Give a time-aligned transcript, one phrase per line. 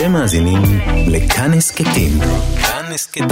[0.00, 0.62] אתם מאזינים
[1.06, 2.20] לכאן הסכתים.
[2.62, 3.28] כאן הסכתים.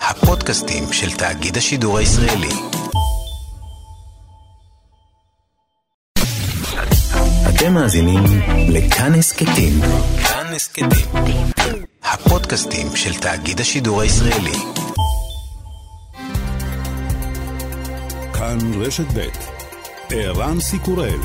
[0.00, 2.52] הפודקאסטים של תאגיד השידור הישראלי.
[7.48, 8.24] אתם מאזינים
[8.68, 9.80] לכאן הסכתים.
[10.28, 10.88] כאן הסכתים.
[12.04, 14.58] הפודקאסטים של תאגיד השידור הישראלי.
[18.34, 19.28] כאן רשת ב'
[20.10, 21.20] ערן סיקורל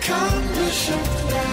[0.00, 1.47] כאן רשת ב'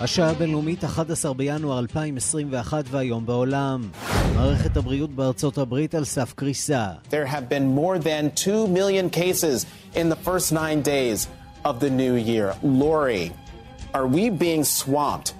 [0.00, 3.88] השעה הבינלאומית 11 בינואר 2021 והיום בעולם.
[4.34, 6.88] מערכת הבריאות בארצות הברית על סף קריסה.
[7.10, 11.26] There have been more than 2 million cases in the first nine days
[11.64, 12.54] of the new year.
[12.62, 13.32] Lori,
[13.94, 15.34] are we being swamped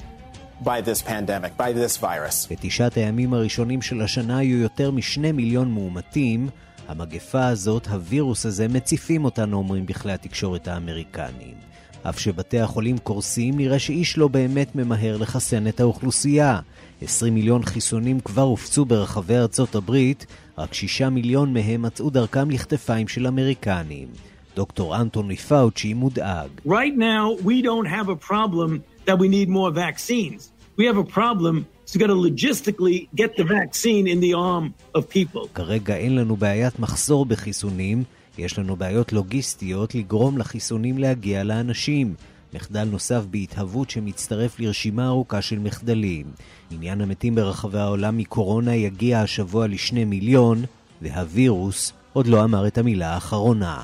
[0.64, 2.46] by this pandemic, by this virus?
[2.50, 6.48] בתשעת הימים הראשונים של השנה היו יותר משני מיליון מאומתים.
[6.88, 11.54] המגפה הזאת, הווירוס הזה, מציפים אותנו, אומרים בכלי התקשורת האמריקניים.
[12.02, 16.60] אף שבתי החולים קורסים, נראה שאיש לא באמת ממהר לחסן את האוכלוסייה.
[17.02, 20.26] 20 מיליון חיסונים כבר הופצו ברחבי ארצות הברית,
[20.58, 24.08] רק 6 מיליון מהם מצאו דרכם לכתפיים של אמריקנים.
[24.56, 26.48] דוקטור אנטוני פאוצ'י מודאג.
[26.66, 30.50] Right now, we don't have a problem that we need more vaccines.
[30.78, 34.66] We have a problem to get to logistically get the vaccine in the arm
[34.98, 35.48] of people.
[35.54, 38.04] כרגע אין לנו בעיית מחסור בחיסונים,
[38.38, 42.14] יש לנו בעיות לוגיסטיות לגרום לחיסונים להגיע לאנשים.
[42.54, 46.26] מחדל נוסף בהתהוות שמצטרף לרשימה ארוכה של מחדלים.
[46.70, 50.64] עניין המתים ברחבי העולם מקורונה יגיע השבוע לשני מיליון,
[51.02, 53.82] והווירוס עוד לא אמר את המילה האחרונה.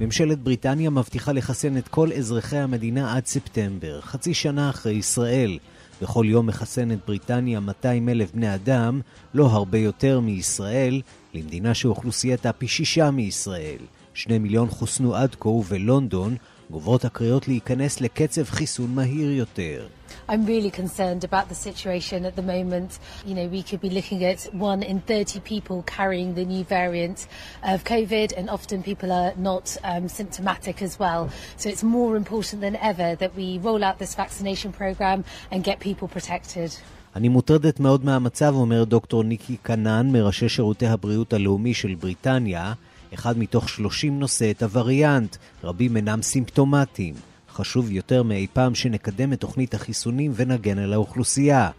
[0.00, 5.58] ממשלת בריטניה מבטיחה לחסן את כל אזרחי המדינה עד ספטמבר, חצי שנה אחרי ישראל.
[6.02, 9.00] בכל יום מחסנת בריטניה 200 אלף בני אדם,
[9.34, 11.00] לא הרבה יותר מישראל,
[11.33, 13.79] למדינה שאוכלוסייתה פי שישה מישראל.
[14.13, 16.35] שני מיליון חוסנו עד כה, ובלונדון
[16.71, 19.87] גוברות הקריאות להיכנס לקצב חיסון מהיר יותר.
[20.27, 22.99] I'm really concerned about the situation at the moment.
[23.25, 27.27] You know, we could be looking at one in 30 people carrying the new variant
[27.63, 31.29] of COVID, and often people are not um, symptomatic as well.
[31.57, 35.79] So it's more important than ever that we roll out this vaccination program and get
[35.79, 36.75] people protected.
[37.15, 42.73] אני מוטרדת מאוד מהמצב, אומר דוקטור ניקי קנן, מראשי שירותי הבריאות הלאומי של בריטניה.
[43.13, 47.15] אחד מתוך 30 נושא את הווריאנט, רבים אינם סימפטומטיים.
[47.49, 51.69] חשוב יותר מאי פעם שנקדם את תוכנית החיסונים ונגן על האוכלוסייה.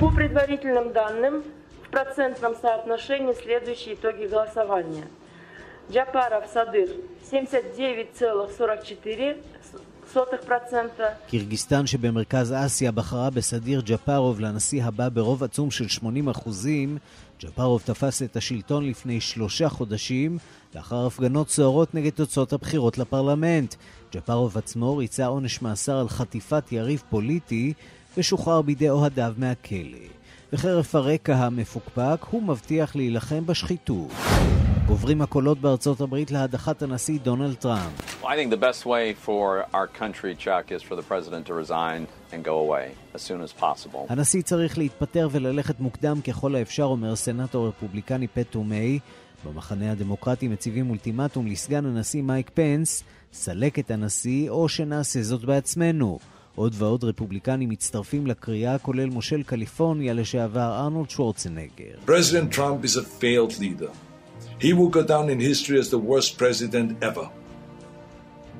[0.00, 1.42] По предварительным данным,
[1.84, 5.06] в процентном соотношении следующие итоги голосования.
[5.90, 6.88] Джапаров Садыр
[7.30, 9.36] 79,44%.
[11.27, 16.97] קירגיסטן שבמרכז אסיה בחרה בסדיר ג'פרוב לנשיא הבא ברוב עצום של 80 אחוזים.
[17.41, 20.37] ג'פרוב תפס את השלטון לפני שלושה חודשים,
[20.75, 23.75] לאחר הפגנות סוערות נגד תוצאות הבחירות לפרלמנט.
[24.13, 27.73] ג'פרוב עצמו ריצה עונש מאסר על חטיפת יריב פוליטי
[28.17, 29.97] ושוחרר בידי אוהדיו מהכלא.
[30.53, 34.11] וחרף הרקע המפוקפק, הוא מבטיח להילחם בשחיתות.
[34.87, 38.10] גוברים הקולות בארצות הברית להדחת הנשיא דונלד טראמפ.
[38.21, 41.55] Well, I think the best way for our country, Chuck, is for the president to
[41.55, 44.05] resign and go away as soon as possible.
[44.09, 48.99] הנשיא צריך להתפטר וללכת מוקדם ככל האפשר, אומר סנאטור רפובליקני פטו מיי.
[49.45, 56.19] במחנה הדמוקרטי מציבים אולטימטום לסגן הנשיא מייק פנס, סלק את הנשיא או שנעשה זאת בעצמנו.
[56.55, 61.95] עוד ועוד רפובליקנים מצטרפים לקריאה, כולל מושל קליפורניה לשעבר ארנולד שוורצנגר.
[62.05, 63.91] President Trump is a failed leader.
[64.59, 67.40] He will go down in history as the worst president ever.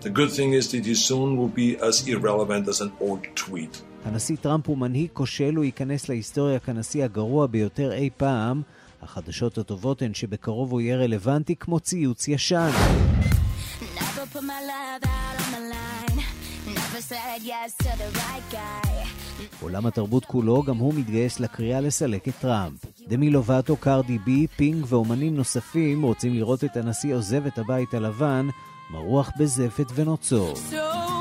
[0.02, 3.82] The good thing is that he soon will be as irrelevant as an old tweet.
[4.06, 8.62] הנשיא טראמפ הוא מנהיג כושל, הוא ייכנס להיסטוריה כנשיא הגרוע ביותר אי פעם.
[9.02, 12.70] החדשות הטובות הן שבקרוב הוא יהיה רלוונטי כמו ציוץ ישן.
[13.82, 16.18] Never put my love out on the line.
[16.80, 19.08] Never said yes to the right guy.
[19.62, 22.86] עולם התרבות כולו, גם הוא מתגייס לקריאה לסלק את טראמפ.
[23.08, 28.48] דמי לובטו, קרדי בי, פינג ואומנים נוספים רוצים לראות את הנשיא עוזב את הבית הלבן,
[28.92, 30.54] מרוח בזפת ונוצור.
[30.54, 31.21] So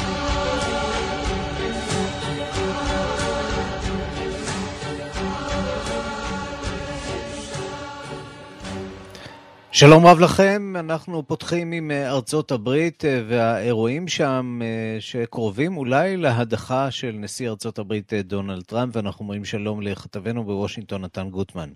[9.81, 16.17] שלום רב לכם, אנחנו פותחים עם אה, ארצות הברית אה, והאירועים שם אה, שקרובים אולי
[16.17, 21.69] להדחה של נשיא ארצות הברית דונלד טראמפ, ואנחנו אומרים שלום לכתבנו בוושינגטון נתן גוטמן.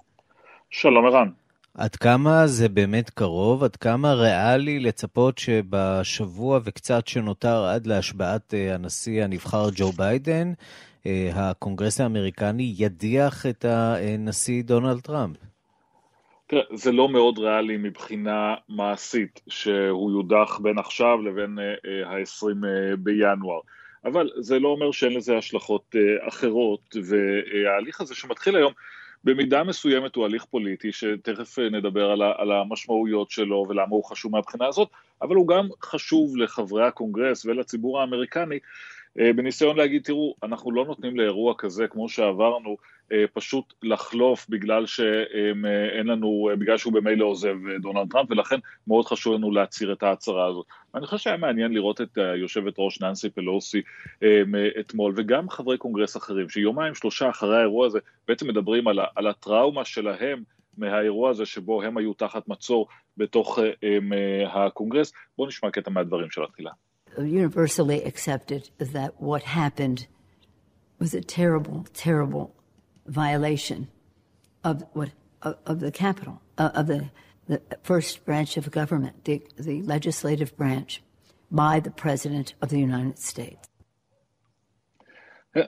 [0.70, 1.30] שלום ערן.
[1.74, 3.64] עד כמה זה באמת קרוב?
[3.64, 10.54] עד כמה ריאלי לצפות שבשבוע וקצת שנותר עד להשבעת הנשיא הנבחר ג'ו ביידן,
[11.34, 15.38] הקונגרס האמריקני ידיח את הנשיא דונלד טראמפ?
[16.48, 21.60] תראה, זה לא מאוד ריאלי מבחינה מעשית שהוא יודח בין עכשיו לבין
[22.06, 23.60] ה-20 uh, בינואר.
[24.06, 25.96] אבל זה לא אומר שאין לזה השלכות
[26.28, 28.74] אחרות, וההליך הזה שמתחיל היום
[29.24, 34.90] במידה מסוימת הוא הליך פוליטי, שתכף נדבר על המשמעויות שלו ולמה הוא חשוב מהבחינה הזאת,
[35.22, 38.60] אבל הוא גם חשוב לחברי הקונגרס ולציבור האמריקני,
[39.16, 42.78] בניסיון להגיד, תראו, אנחנו לא נותנים לאירוע כזה כמו שעברנו,
[43.34, 49.52] פשוט לחלוף בגלל שאין לנו, בגלל שהוא במילא עוזב דונלד טראמפ, ולכן מאוד חשוב לנו
[49.52, 50.66] להצהיר את ההצהרה הזאת.
[50.94, 53.82] ואני חושב שהיה מעניין לראות את יושבת ראש ננסי פלוסי
[54.80, 59.86] אתמול, וגם חברי קונגרס אחרים, שיומיים שלושה אחרי האירוע הזה בעצם מדברים על, על הטראומה
[59.86, 60.44] שלהם
[60.78, 62.88] מהאירוע הזה שבו הם היו תחת מצור
[63.18, 63.60] בתוך
[64.54, 65.14] הקונגרס.
[65.38, 66.72] בואו נשמע קטע מהדברים של התחילה.
[67.18, 70.08] universally accepted that what happened
[71.00, 72.46] was a terrible, terrible
[73.06, 73.88] violation
[74.64, 75.12] of what
[75.42, 77.10] of, of the Capitol uh, of the
[77.48, 81.02] the first branch of government, the, the legislative branch,
[81.52, 83.68] by the president of the United States.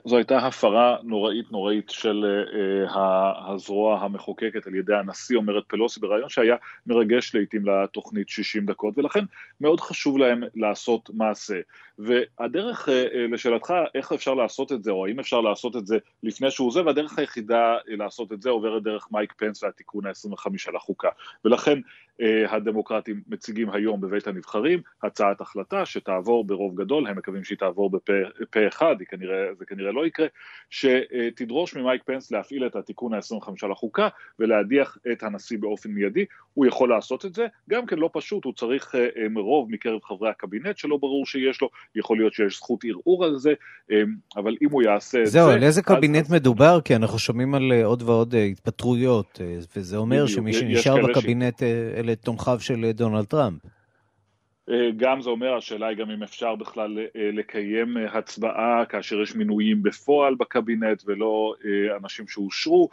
[0.04, 2.44] זו הייתה הפרה נוראית נוראית של
[2.84, 2.98] uh,
[3.46, 6.56] הזרוע המחוקקת על ידי הנשיא, אומרת פלוסי, בריאיון שהיה
[6.86, 9.24] מרגש לעיתים לתוכנית 60 דקות, ולכן
[9.60, 11.60] מאוד חשוב להם לעשות מעשה.
[11.98, 12.92] והדרך, uh,
[13.32, 16.88] לשאלתך, איך אפשר לעשות את זה, או האם אפשר לעשות את זה לפני שהוא עוזב,
[16.88, 21.08] הדרך היחידה לעשות את זה עוברת דרך מייק פנס והתיקון ה-25 לחוקה.
[21.44, 21.78] ולכן
[22.48, 28.68] הדמוקרטים מציגים היום בבית הנבחרים הצעת החלטה שתעבור ברוב גדול, הם מקווים שהיא תעבור בפה
[28.68, 30.26] אחד, כנראה, זה כנראה לא יקרה,
[30.70, 36.24] שתדרוש ממייק פנס להפעיל את התיקון ה-25 לחוקה ולהדיח את הנשיא באופן מיידי,
[36.54, 38.94] הוא יכול לעשות את זה, גם כן לא פשוט, הוא צריך
[39.36, 43.54] רוב מקרב חברי הקבינט שלא ברור שיש לו, יכול להיות שיש זכות ערעור על זה,
[44.36, 45.32] אבל אם הוא יעשה את זה...
[45.32, 46.32] זהו, על איזה קבינט אז...
[46.32, 46.80] מדובר?
[46.80, 49.40] כי אנחנו שומעים על עוד ועוד התפטרויות,
[49.76, 51.62] וזה אומר שמי שנשאר בקבינט ש...
[52.08, 53.62] אלה תומכיו של דונלד טראמפ.
[54.96, 60.34] גם זה אומר, השאלה היא גם אם אפשר בכלל לקיים הצבעה כאשר יש מינויים בפועל
[60.34, 61.54] בקבינט ולא
[62.02, 62.88] אנשים שאושרו.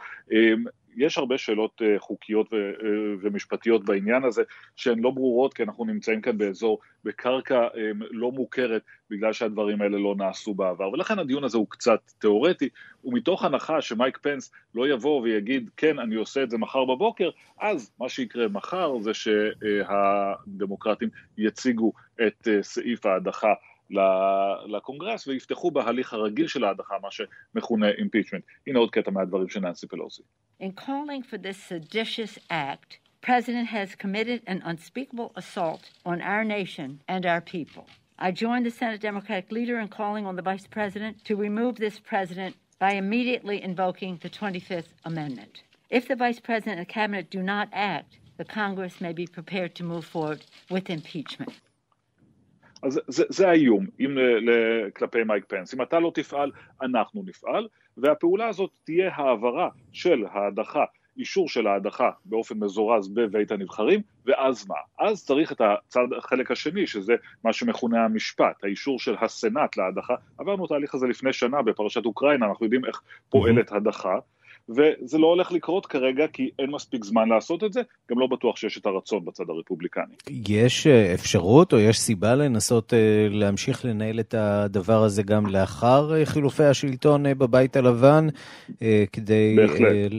[0.96, 2.52] יש הרבה שאלות חוקיות
[3.22, 4.42] ומשפטיות בעניין הזה
[4.76, 7.68] שהן לא ברורות כי אנחנו נמצאים כאן באזור, בקרקע
[8.10, 10.90] לא מוכרת בגלל שהדברים האלה לא נעשו בעבר.
[10.92, 12.68] ולכן הדיון הזה הוא קצת תיאורטי
[13.04, 17.92] ומתוך הנחה שמייק פנס לא יבוא ויגיד כן אני עושה את זה מחר בבוקר אז
[18.00, 21.08] מה שיקרה מחר זה שהדמוקרטים
[21.38, 21.92] יציגו
[22.26, 23.52] את סעיף ההדחה
[24.65, 28.67] לקונגרס ויפתחו בהליך הרגיל של ההדחה, מה שמכונה impeachment.
[28.67, 30.21] הנה עוד קטע מהדברים של ננסי פלוסי.
[30.61, 37.03] In calling for this seditious act, President has committed an unspeakable assault on our nation
[37.07, 37.85] and our people.
[38.17, 41.99] I join the Senate Democratic leader in calling on the Vice President to remove this
[41.99, 45.61] president by immediately invoking the 25th Amendment.
[45.91, 49.83] If the Vice President and Cabinet do not act, the Congress may be prepared to
[49.83, 51.53] move forward with impeachment.
[52.86, 56.50] אז זה, זה האיום אם ל, ל, כלפי מייק פנס, אם אתה לא תפעל,
[56.82, 60.84] אנחנו נפעל, והפעולה הזאת תהיה העברה של ההדחה,
[61.18, 65.06] אישור של ההדחה באופן מזורז בבית הנבחרים, ואז מה?
[65.06, 67.14] אז צריך את הצד, החלק השני, שזה
[67.44, 70.14] מה שמכונה המשפט, האישור של הסנאט להדחה.
[70.38, 74.18] עברנו את ההליך הזה לפני שנה בפרשת אוקראינה, אנחנו יודעים איך פועלת הדחה.
[74.68, 77.80] וזה לא הולך לקרות כרגע כי אין מספיק זמן לעשות את זה,
[78.10, 80.14] גם לא בטוח שיש את הרצון בצד הרפובליקני.
[80.48, 82.92] יש אפשרות או יש סיבה לנסות
[83.30, 88.26] להמשיך לנהל את הדבר הזה גם לאחר חילופי השלטון בבית הלבן,
[89.12, 90.12] כדי בהחלט.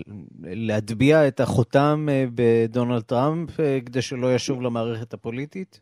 [0.43, 3.49] להטביע את החותם בדונלד טראמפ,
[3.85, 5.79] כדי שלא ישוב למערכת הפוליטית?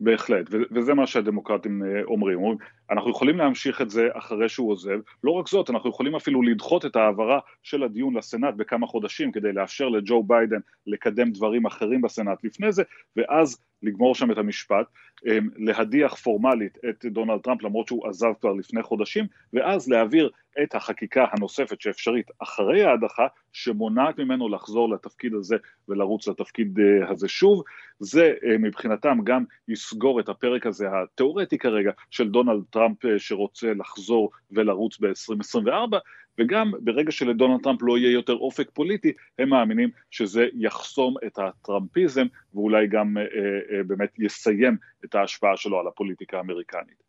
[0.00, 2.38] בהחלט, וזה מה שהדמוקרטים אומרים.
[2.38, 2.58] אומרים,
[2.90, 6.86] אנחנו יכולים להמשיך את זה אחרי שהוא עוזב, לא רק זאת, אנחנו יכולים אפילו לדחות
[6.86, 12.44] את ההעברה של הדיון לסנאט בכמה חודשים כדי לאפשר לג'ו ביידן לקדם דברים אחרים בסנאט
[12.44, 12.82] לפני זה,
[13.16, 14.86] ואז לגמור שם את המשפט,
[15.26, 20.30] אמ, להדיח פורמלית את דונלד טראמפ למרות שהוא עזב כבר לפני חודשים, ואז להעביר
[20.62, 25.56] את החקיקה הנוספת שאפשרית אחרי ההדחה, שמונעת ממנו לחזור לתפקיד הזה
[25.88, 27.62] ולרוץ לתפקיד אה, הזה שוב.
[27.98, 33.72] זה אה, מבחינתם גם יסגור את הפרק הזה התיאורטי כרגע של דונלד טראמפ אה, שרוצה
[33.74, 35.96] לחזור ולרוץ ב-2024,
[36.40, 42.26] וגם ברגע שלדונלד טראמפ לא יהיה יותר אופק פוליטי, הם מאמינים שזה יחסום את הטראמפיזם
[42.54, 47.02] ואולי גם אה, אה, באמת יסיים את ההשפעה שלו על הפוליטיקה האמריקנית.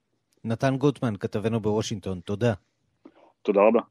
[0.43, 2.53] נתן גוטמן, כתבנו בוושינגטון, תודה.
[3.41, 3.81] תודה רבה.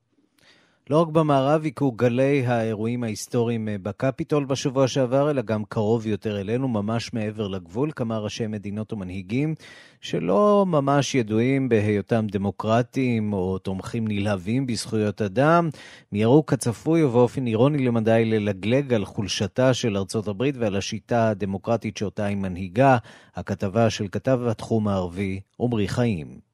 [0.90, 6.40] לא רק במערב היכו גלי האירועים ההיסטוריים אה, בקפיטול בשבוע שעבר, אלא גם קרוב יותר
[6.40, 9.54] אלינו, ממש מעבר לגבול, כמה ראשי מדינות ומנהיגים
[10.00, 15.68] שלא ממש ידועים בהיותם דמוקרטים או תומכים נלהבים בזכויות אדם,
[16.12, 22.24] מיהרו כצפוי ובאופן אירוני למדי ללגלג על חולשתה של ארצות הברית ועל השיטה הדמוקרטית שאותה
[22.24, 22.96] היא מנהיגה,
[23.34, 26.49] הכתבה של כתב התחום הערבי עמרי חיים.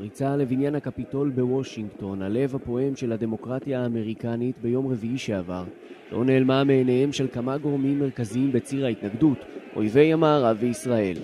[0.00, 5.64] פריצה לבניין הקפיטול בוושינגטון, הלב הפועם של הדמוקרטיה האמריקנית ביום רביעי שעבר,
[6.12, 9.38] לא נעלמה מעיניהם של כמה גורמים מרכזיים בציר ההתנגדות,
[9.76, 11.16] אויבי המערב וישראל.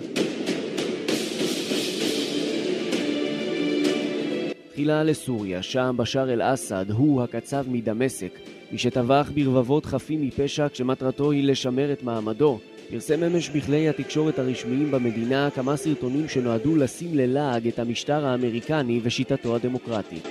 [4.71, 8.39] תחילה לסוריה, שם בשאר אל-אסד הוא הקצב מדמשק,
[8.71, 14.91] מי שטבח ברבבות חפים מפשע כשמטרתו היא לשמר את מעמדו, פרסם אמש בכלי התקשורת הרשמיים
[14.91, 20.27] במדינה כמה סרטונים שנועדו לשים ללעג את המשטר האמריקני ושיטתו הדמוקרטית.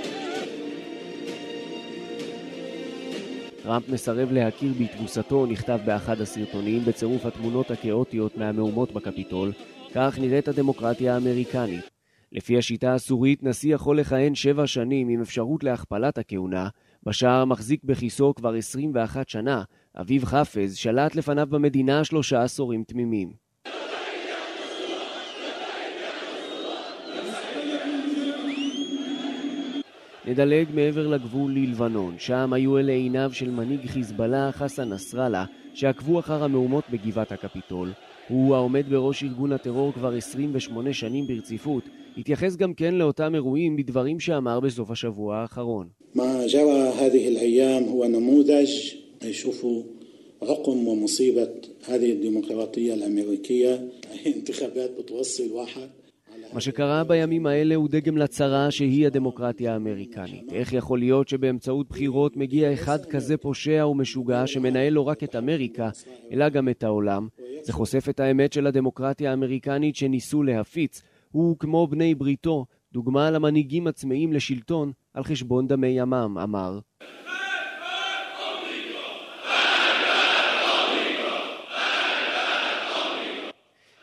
[3.62, 9.52] טראמפ מסרב להכיר בתבוסתו, נכתב באחד הסרטונים, בצירוף התמונות הכאוטיות מהמהומות בקפיטול.
[9.94, 11.90] כך נראית הדמוקרטיה האמריקנית.
[12.32, 16.68] לפי השיטה הסורית, נשיא יכול לכהן שבע שנים עם אפשרות להכפלת הכהונה.
[17.06, 19.62] בשאר מחזיק בכיסו כבר 21 שנה,
[20.00, 23.32] אביב חפז שלט לפניו במדינה שלושה עשורים תמימים.
[30.26, 36.44] נדלג מעבר לגבול ללבנון, שם היו אלה עיניו של מנהיג חיזבאללה חסן נסראללה, שעקבו אחר
[36.44, 37.92] המהומות בגבעת הקפיטול.
[38.28, 41.84] הוא העומד בראש ארגון הטרור כבר 28 שנים ברציפות,
[42.18, 45.88] התייחס גם כן לאותם אירועים בדברים שאמר בסוף השבוע האחרון.
[49.23, 49.83] يشوفوا
[50.41, 51.49] عقم ومصيبة
[51.89, 53.73] هذه الديمقراطية الأمريكية
[54.25, 55.89] انتخابات بتوصل واحد
[56.53, 60.53] מה שקרה בימים האלה הוא דגם לצרה שהיא הדמוקרטיה האמריקנית.
[60.53, 65.89] איך יכול להיות שבאמצעות בחירות מגיע אחד כזה פושע ומשוגע שמנהל לא רק את אמריקה,
[66.31, 67.27] אלא גם את העולם?
[67.63, 71.01] זה חושף את האמת של הדמוקרטיה האמריקנית שניסו להפיץ.
[71.31, 76.79] הוא, כמו בני בריתו, דוגמה למנהיגים עצמאיים לשלטון על חשבון דמי ימם, אמר.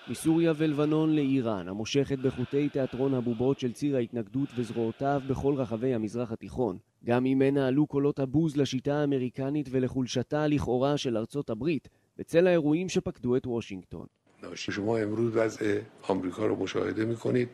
[0.09, 6.79] מסוריה ולבנון לאיראן, המושכת בחוטי תיאטרון הבובות של ציר ההתנגדות וזרועותיו בכל רחבי המזרח התיכון.
[7.05, 13.37] גם ממנה עלו קולות הבוז לשיטה האמריקנית ולחולשתה לכאורה של ארצות הברית, בצל האירועים שפקדו
[13.37, 14.07] את וושינגטון.
[14.55, 17.49] شما امروز وضع آمریکا رو مشاهده میکنید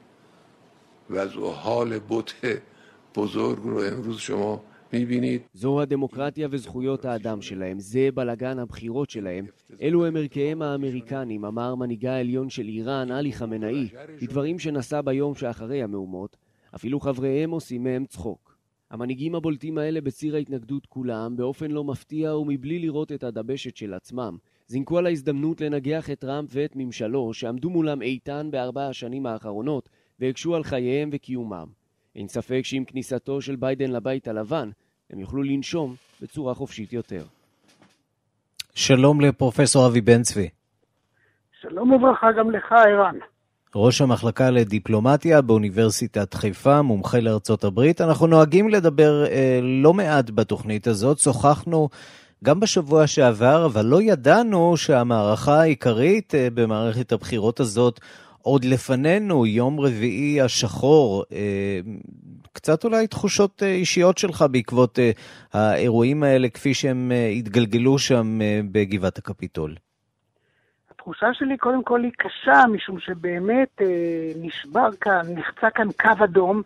[1.10, 2.34] وضع حال بوت
[3.16, 4.64] بزرگ رو امروز شما میبینید.
[5.53, 9.45] זו הדמוקרטיה וזכויות האדם שלהם, זה בלגן הבחירות שלהם.
[9.81, 13.89] אלו הם ערכיהם האמריקנים, אמר מנהיגה העליון של איראן, עלי חמנאי,
[14.21, 16.37] בדברים שנשא ביום שאחרי המהומות.
[16.75, 18.57] אפילו חבריהם עושים מהם צחוק.
[18.91, 24.37] המנהיגים הבולטים האלה בציר ההתנגדות כולם, באופן לא מפתיע ומבלי לראות את הדבשת של עצמם,
[24.67, 30.55] זינקו על ההזדמנות לנגח את טראמפ ואת ממשלו, שעמדו מולם איתן בארבע השנים האחרונות, והקשו
[30.55, 31.78] על חייהם וקיומם.
[32.19, 34.69] אין ספק שעם כניסתו של ביידן לבית הלבן,
[35.09, 37.23] הם יוכלו לנשום בצורה חופשית יותר.
[38.75, 40.49] שלום לפרופסור אבי בן צבי.
[41.61, 43.15] שלום וברכה גם לך, ערן.
[43.75, 48.01] ראש המחלקה לדיפלומטיה באוניברסיטת חיפה, מומחה לארצות הברית.
[48.01, 51.19] אנחנו נוהגים לדבר אה, לא מעט בתוכנית הזאת.
[51.19, 51.89] שוחחנו
[52.43, 57.99] גם בשבוע שעבר, אבל לא ידענו שהמערכה העיקרית אה, במערכת הבחירות הזאת
[58.41, 61.23] עוד לפנינו, יום רביעי השחור.
[61.31, 61.79] אה,
[62.53, 65.11] קצת אולי תחושות אה, אישיות שלך בעקבות אה,
[65.53, 68.39] האירועים האלה כפי שהם התגלגלו שם
[68.71, 69.75] בגבעת הקפיטול.
[70.91, 73.81] התחושה שלי קודם כל היא קשה, משום שבאמת
[74.35, 76.61] נשבר כאן, נחצה כאן קו אדום,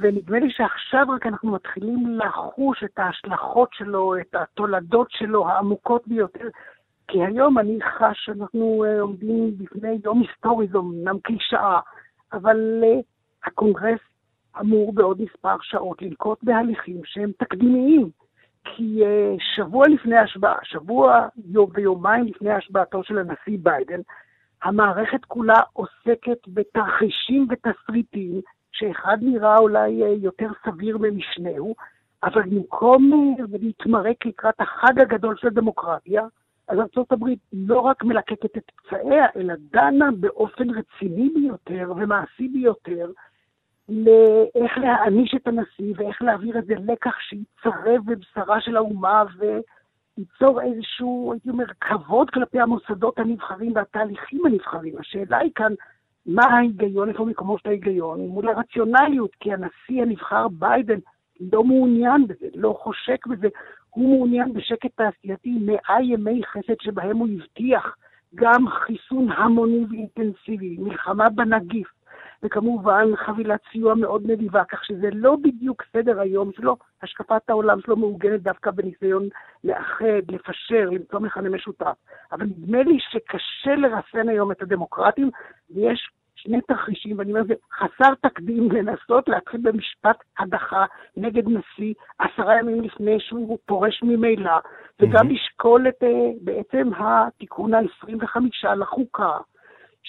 [0.00, 6.48] ונדמה לי שעכשיו רק אנחנו מתחילים לחוש את ההשלכות שלו, את התולדות שלו העמוקות ביותר.
[7.08, 11.80] כי היום אני חש שאנחנו אה, עומדים בפני יום היסטורי, זו אמנם קלישאה,
[12.32, 13.02] אבל אה,
[13.44, 14.00] הקונגרס
[14.60, 18.10] אמור בעוד מספר שעות לנקוט בהליכים שהם תקדימיים,
[18.64, 21.28] כי אה, שבוע לפני ההשבעה, שבוע
[21.74, 24.00] ויומיים לפני השבעתו של הנשיא ביידן,
[24.62, 28.40] המערכת כולה עוסקת בתרחישים ותסריטים,
[28.72, 29.90] שאחד נראה אולי
[30.22, 31.74] יותר סביר ממשנהו,
[32.22, 36.22] אבל במקום להתמרק לקראת החג הגדול של הדמוקרטיה,
[36.68, 43.10] אז ארה"ב לא רק מלקקת את פצעיה, אלא דנה באופן רציני ביותר ומעשי ביותר
[43.88, 51.50] לאיך להעניש את הנשיא ואיך להעביר איזה לקח שיצרב בבשרה של האומה וייצור איזשהו, הייתי
[51.50, 54.94] אומר, כבוד כלפי המוסדות הנבחרים והתהליכים הנבחרים.
[54.98, 55.72] השאלה היא כאן,
[56.26, 60.98] מה ההיגיון, איפה מקומו של ההיגיון, מול הרציונליות, כי הנשיא הנבחר ביידן
[61.52, 63.48] לא מעוניין בזה, לא חושק בזה,
[63.96, 67.96] הוא מעוניין בשקט תעשייתי מאה ימי חסד שבהם הוא הבטיח
[68.34, 71.88] גם חיסון המוני ואינטנסיבי, מלחמה בנגיף,
[72.42, 77.96] וכמובן חבילת סיוע מאוד נדיבה, כך שזה לא בדיוק סדר היום שלו, השקפת העולם שלו
[77.96, 79.28] מעוגנת דווקא בניסיון
[79.64, 81.94] לאחד, לפשר, למצוא מכנה משותף.
[82.32, 85.30] אבל נדמה לי שקשה לרסן היום את הדמוקרטים,
[85.70, 90.84] ויש שני תרחישים, ואני אומר, זה חסר תקדים לנסות להתחיל במשפט הדחה
[91.16, 94.58] נגד נשיא עשרה ימים לפני שהוא פורש ממילא,
[95.00, 99.38] וגם לשקול את אה, בעצם התיקון ה-25 לחוקה.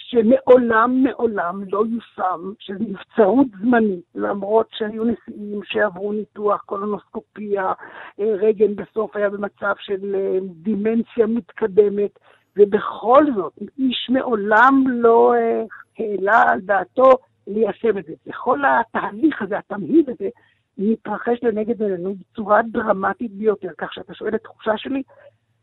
[0.10, 7.74] שמעולם מעולם לא יושם, שזה נבצרות זמנית, למרות שהיו נשיאים שעברו ניתוח, קולונוסקופיה,
[8.20, 12.20] אה, רגן בסוף היה במצב של אה, דימנציה מתקדמת,
[12.58, 15.64] ובכל זאת, איש מעולם לא אה,
[16.00, 17.10] העלה על דעתו
[17.48, 18.14] ליישם את זה.
[18.28, 20.30] וכל התהליך הזה, התמהיל הזה,
[20.78, 25.04] מתרחש לנגד עינינו בצורה דרמטית ביותר, כך שאתה שואל התחושה שלי,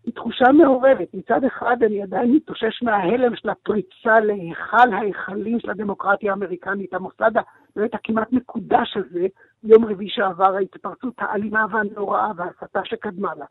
[0.05, 1.15] היא תחושה מעורבת.
[1.15, 7.31] מצד אחד אני עדיין מתאושש מההלם של הפריצה להיכל ההיכלים של הדמוקרטיה האמריקנית, המוסד
[7.77, 9.27] באמת הכמעט מקודש הזה,
[9.65, 13.45] יום רביעי שעבר, ההתפרצות האלימה והנוראה וההסתה שקדמה לה.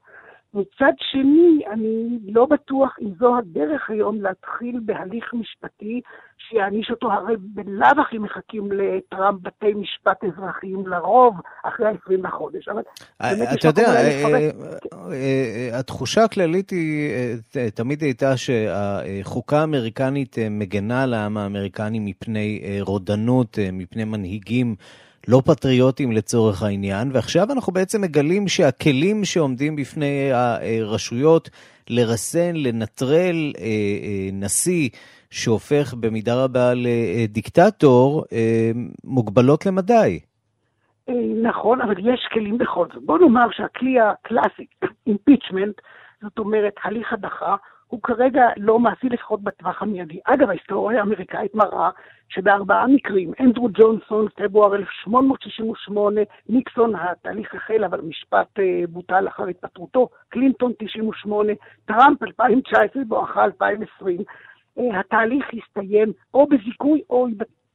[0.53, 6.01] מצד שני, אני לא בטוח אם זו הדרך היום להתחיל בהליך משפטי
[6.49, 12.67] שיעניש אותו, הרי בלאו הכי מחכים לטראמפ בתי משפט אזרחיים לרוב אחרי ה-20 לחודש.
[12.67, 12.81] אבל
[13.21, 14.49] באמת אתה יודע, אה,
[15.11, 17.11] אה, התחושה הכללית היא,
[17.55, 24.75] אה, תמיד הייתה שהחוקה האמריקנית מגנה על העם האמריקני מפני רודנות, מפני מנהיגים.
[25.27, 31.49] לא פטריוטים לצורך העניין, ועכשיו אנחנו בעצם מגלים שהכלים שעומדים בפני הרשויות
[31.89, 34.89] לרסן, לנטרל אה, אה, נשיא
[35.29, 38.71] שהופך במידה רבה לדיקטטור, אה,
[39.03, 40.19] מוגבלות למדי.
[41.43, 43.03] נכון, אבל יש כלים בכל זאת.
[43.05, 44.65] בוא נאמר שהכלי הקלאסי,
[45.09, 45.81] impeachment,
[46.21, 47.55] זאת אומרת, הליך הדחה,
[47.93, 50.19] הוא כרגע לא מעשי לפחות בטווח המיידי.
[50.25, 51.89] אגב, ההיסטוריה האמריקאית מראה
[52.29, 60.09] שבארבעה מקרים, אנדרו ג'ונסון, פברואר 1868, ניקסון, התהליך החל, אבל משפט אה, בוטל אחר התפטרותו,
[60.29, 61.53] קלינטון 98,
[61.85, 64.21] טראמפ 2019 בואכה 2020,
[64.79, 67.27] אה, התהליך הסתיים או בזיכוי או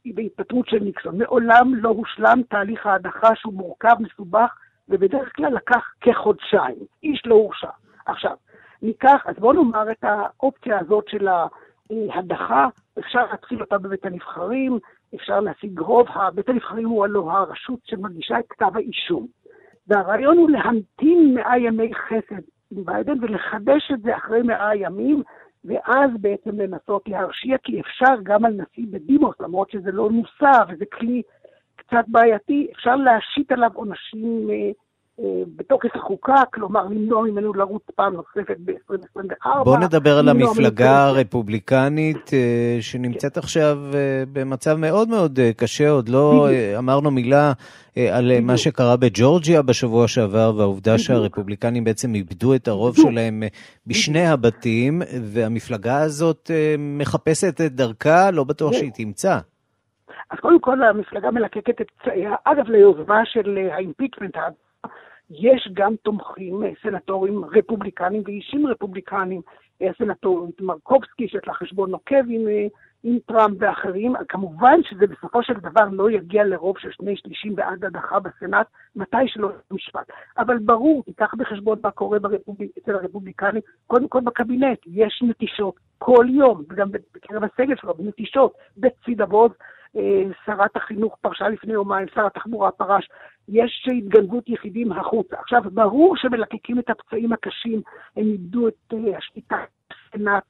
[0.05, 1.17] בהתפטרות של ניקסון.
[1.17, 4.55] מעולם לא הושלם תהליך ההדחה שהוא מורכב, מסובך,
[4.89, 6.77] ובדרך כלל לקח כחודשיים.
[7.03, 7.69] איש לא הורשע.
[8.05, 8.35] עכשיו,
[8.81, 11.27] ניקח, אז בואו נאמר את האופציה הזאת של
[11.89, 12.67] ההדחה,
[12.99, 14.79] אפשר להתחיל אותה בבית הנבחרים,
[15.15, 19.27] אפשר להשיג רוב, בית הנבחרים הוא הלוא הרשות שמגישה את כתב האישום.
[19.87, 25.23] והרעיון הוא להמתין מאה ימי חסד עם ביידן ולחדש את זה אחרי מאה ימים,
[25.65, 30.85] ואז בעצם לנסות להרשיע, כי אפשר גם על נשיא בדימוס, למרות שזה לא נוסע וזה
[30.85, 31.21] כלי
[31.75, 34.71] קצת בעייתי, אפשר להשית עליו עונשים אה,
[35.55, 39.63] בתוקף החוקה, כלומר למנוע ממנו לרוץ פעם נוספת ב-2024.
[39.63, 46.09] בואו נדבר על המפלגה הרפובליקנית אה, שנמצאת עכשיו אה, במצב מאוד מאוד אה, קשה, עוד
[46.09, 47.51] לא אמרנו מילה
[48.11, 53.43] על מה שקרה בג'ורג'יה בשבוע שעבר, והעובדה שהרפובליקנים בעצם איבדו את הרוב שלהם
[53.87, 55.01] בשני הבתים,
[55.33, 59.39] והמפלגה הזאת מחפשת את דרכה, לא בטוח שהיא תמצא.
[60.31, 64.35] אז קודם כל המפלגה מלקקת את פצעיה, אגב ליוזמה של האימפיצ'מנט,
[65.31, 69.41] יש גם תומכים, אה, סנטורים רפובליקנים ואישים רפובליקנים,
[69.81, 69.87] אה,
[70.61, 72.67] מרקובסקי, שיש לה חשבון נוקב עם, אה,
[73.03, 74.13] עם טראמפ ואחרים.
[74.29, 79.27] כמובן שזה בסופו של דבר לא יגיע לרוב של שני שלישים בעד הדחה בסנאט, מתי
[79.27, 80.07] שלא משפט.
[80.37, 86.25] אבל ברור, תיקח בחשבון מה קורה ברפובליק, אצל הרפובליקנים, קודם כל בקבינט, יש נטישות כל
[86.29, 89.51] יום, וגם בקרב הסגל שלו, נטישות, בצידה בוז.
[90.45, 93.09] שרת החינוך פרשה לפני יומיים, שר התחבורה פרש,
[93.47, 95.35] יש התגנבות יחידים החוצה.
[95.39, 97.81] עכשיו, ברור שמלקקים את הפצעים הקשים,
[98.15, 99.57] הם איבדו את uh, השליטה
[99.89, 100.43] בסנאט,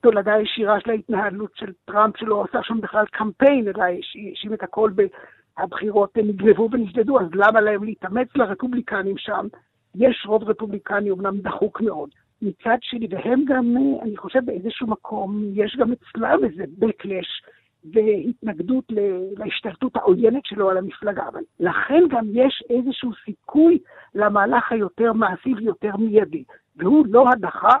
[0.00, 4.90] תולדה ישירה של ההתנהלות של טראמפ, שלא עשה שם בכלל קמפיין, אלא האשים את הכל,
[5.58, 9.46] הבחירות נגנבו ונשדדו, אז למה להם להתאמץ לרפובליקנים שם?
[9.94, 12.10] יש רוב רפובליקני אומנם דחוק מאוד.
[12.42, 17.48] מצד שני, והם גם, אה, אני חושב באיזשהו מקום, יש גם אצלם איזה backlash
[17.92, 18.84] והתנגדות
[19.38, 21.28] להשתלטות העוינת שלו על המפלגה.
[21.28, 23.78] אבל לכן גם יש איזשהו סיכוי
[24.14, 26.44] למהלך היותר מעשי ויותר מיידי.
[26.76, 27.76] והוא לא הדחה,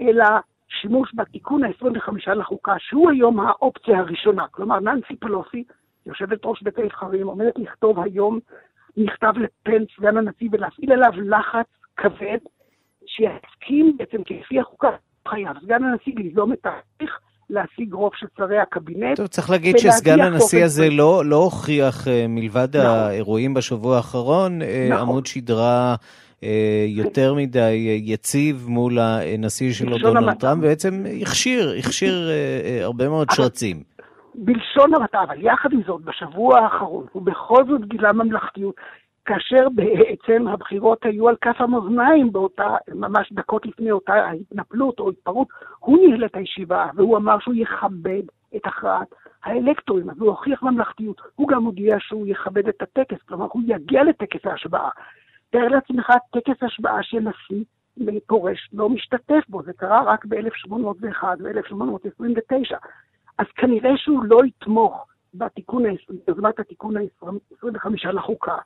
[0.00, 0.24] אלא
[0.68, 4.48] שימוש בתיקון ה-25 לחוקה, שהוא היום האופציה הראשונה.
[4.50, 5.64] כלומר, ננסי פלוסי,
[6.06, 8.38] יושבת ראש בית הנבחרים, עומדת לכתוב היום
[8.96, 11.66] מכתב לפנס, סגן הנשיא, ולהפעיל עליו לחץ
[11.96, 12.38] כבד,
[13.06, 14.90] שיסכים בעצם כפי החוקה,
[15.28, 19.16] חייב סגן הנשיא ליזום את ההליך, להשיג רוב של שרי הקבינט.
[19.16, 22.90] טוב, צריך להגיד שסגן הנשיא הזה לא, לא הוכיח, אה, מלבד נכון.
[22.90, 25.08] האירועים בשבוע האחרון, אה, נכון.
[25.08, 25.94] עמוד שדרה
[26.42, 32.28] אה, יותר מדי יציב מול הנשיא שלו, דונלד טראמפ, בעצם הכשיר, הכשיר
[32.82, 33.82] הרבה מאוד שרצים.
[34.34, 38.74] בלשון המעטה, אבל יחד עם זאת, בשבוע האחרון, הוא בכל זאת גילה ממלכתיות,
[39.28, 45.48] כאשר בעצם הבחירות היו על כף המאזניים באותה, ממש דקות לפני אותה התנפלות או התפרעות,
[45.78, 48.22] הוא ניהל את הישיבה והוא אמר שהוא יכבד
[48.56, 49.14] את הכרעת
[49.44, 51.20] האלקטורים, אז הוא הוכיח ממלכתיות.
[51.34, 54.90] הוא גם הודיע שהוא יכבד את הטקס, כלומר הוא יגיע לטקס ההשבעה.
[55.50, 57.64] תאר לעצמך טקס השבעה של נשיא
[58.26, 62.76] פורש לא משתתף בו, זה קרה רק ב-1801 ו-1829.
[63.38, 65.82] אז כנראה שהוא לא יתמוך בתיקון,
[66.26, 68.56] ביוזמת התיקון ה-25 לחוקה.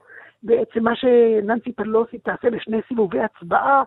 [0.42, 3.82] בעצם מה שננסי פלוסי תעשה לשני סיבובי הצבעה,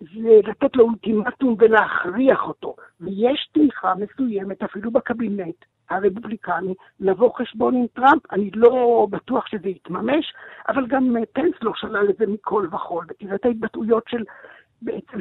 [0.00, 2.76] זה לתת לו אולטימטום ולהכריח אותו.
[3.00, 8.32] ויש תמיכה מסוימת אפילו בקבינט הרפובליקני לבוא חשבון עם טראמפ.
[8.32, 10.34] אני לא בטוח שזה יתממש,
[10.68, 13.06] אבל גם פנס לא שלל את זה מכל וכול.
[13.08, 14.24] ותראה את ההתבטאויות של
[14.82, 15.18] בעצם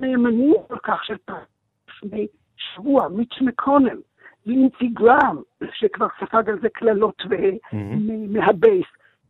[0.00, 1.46] נאמנים כל כך של טראמפ
[1.88, 4.00] לפני שבוע, מיץ' מקונל.
[4.46, 5.36] לינצי גראם,
[5.72, 7.22] שכבר ספג על זה קללות
[8.28, 8.86] מהבייס.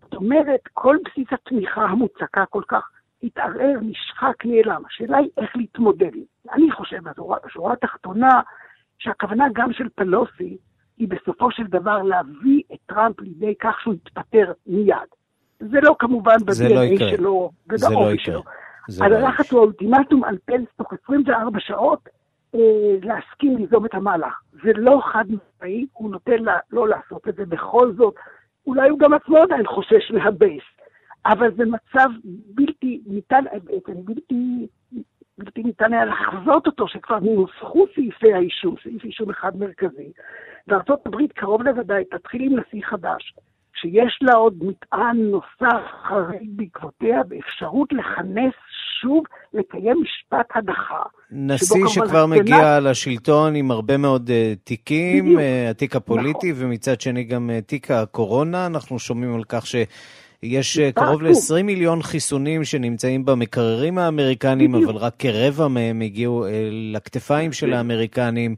[0.07, 2.91] זאת אומרת, כל בסיס התמיכה המוצקה כל כך
[3.23, 4.83] התערער, נשחק, נעלם.
[4.87, 6.53] השאלה היא איך להתמודד עם זה.
[6.53, 6.99] אני חושב,
[7.47, 8.41] בשורה התחתונה,
[8.99, 10.57] שהכוונה גם של פלוסי
[10.99, 14.97] היא בסופו של דבר להביא את טראמפ לידי כך שהוא יתפטר מיד.
[15.61, 18.43] זה לא כמובן ב-DNA לא שלו ובאופי שלו.
[18.89, 22.09] אז הלחץ הוא האולטימטום על פנס תוך 24 שעות
[22.55, 22.61] אה,
[23.03, 24.41] להסכים ליזום את המהלך.
[24.53, 28.15] זה לא חד משמעי, הוא נוטה לה, לא לעשות את זה בכל זאת.
[28.67, 30.65] אולי הוא גם עצמו עדיין חושש מהבייס,
[31.27, 32.09] אבל זה מצב
[32.55, 34.67] בלתי ניתן, בעצם בלתי,
[35.39, 40.13] בלתי ניתן היה לחזות אותו, שכבר נוסחו סעיפי האישום, סעיף אישום אחד מרכזי,
[40.69, 43.35] וארצות הברית קרוב לוודאי תתחיל עם נשיא חדש,
[43.81, 48.55] שיש לה עוד מטען נוסף חריג בעקבותיה, באפשרות לכנס
[49.01, 51.03] שוב, לקיים משפט הדחה.
[51.31, 56.65] נשיא שכבר מגיע לשלטון עם הרבה מאוד uh, תיקים, uh, התיק הפוליטי, נכון.
[56.65, 58.67] ומצד שני גם uh, תיק הקורונה.
[58.67, 59.77] אנחנו שומעים על כך ש...
[60.43, 66.45] יש קרוב ל-20 מיליון חיסונים שנמצאים במקררים האמריקנים, אבל רק כרבע מהם הגיעו
[66.93, 68.57] לכתפיים של האמריקנים.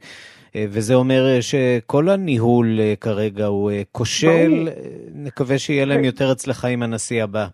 [0.69, 2.67] וזה אומר שכל הניהול
[3.01, 4.69] כרגע הוא כושל,
[5.15, 7.47] נקווה שיהיה להם יותר הצלחה עם הנשיא הבא.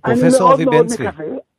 [0.00, 1.06] פרופסור אבי בן צבי.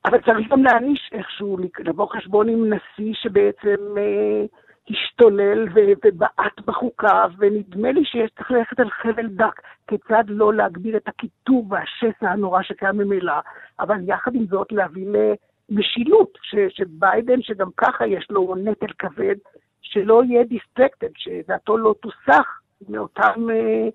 [0.06, 4.46] אבל צריך גם להעניש איכשהו, לבוא חשבון עם נשיא שבעצם אה,
[4.90, 11.08] השתולל ובעט בחוקה, ונדמה לי שיש צריך ללכת על חבל דק, כיצד לא להגביר את
[11.08, 13.34] הקיטוב והשסע הנורא שקיים ממילא,
[13.80, 19.36] אבל יחד עם זאת להביא למשילות, ש, שביידן, שגם ככה יש לו נטל כבד,
[19.82, 23.48] שלא יהיה דיסטרקטד, שדעתו לא תוסח מאותם...
[23.52, 23.90] אה,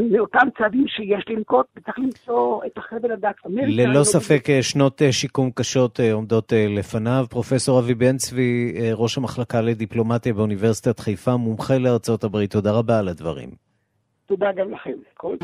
[0.00, 3.36] לאותם צעדים שיש לנקוט, וצריך למצוא את החבל הדק.
[3.46, 4.62] ללא לא ספק לא...
[4.62, 7.24] שנות אה, שיקום קשות עומדות לפניו.
[7.30, 13.08] פרופסור אבי בן צבי, ראש המחלקה לדיפלומטיה באוניברסיטת חיפה, מומחה לארצות הברית, תודה רבה על
[13.08, 13.50] הדברים.
[14.26, 14.92] תודה גם לכם.
[15.14, 15.36] כל...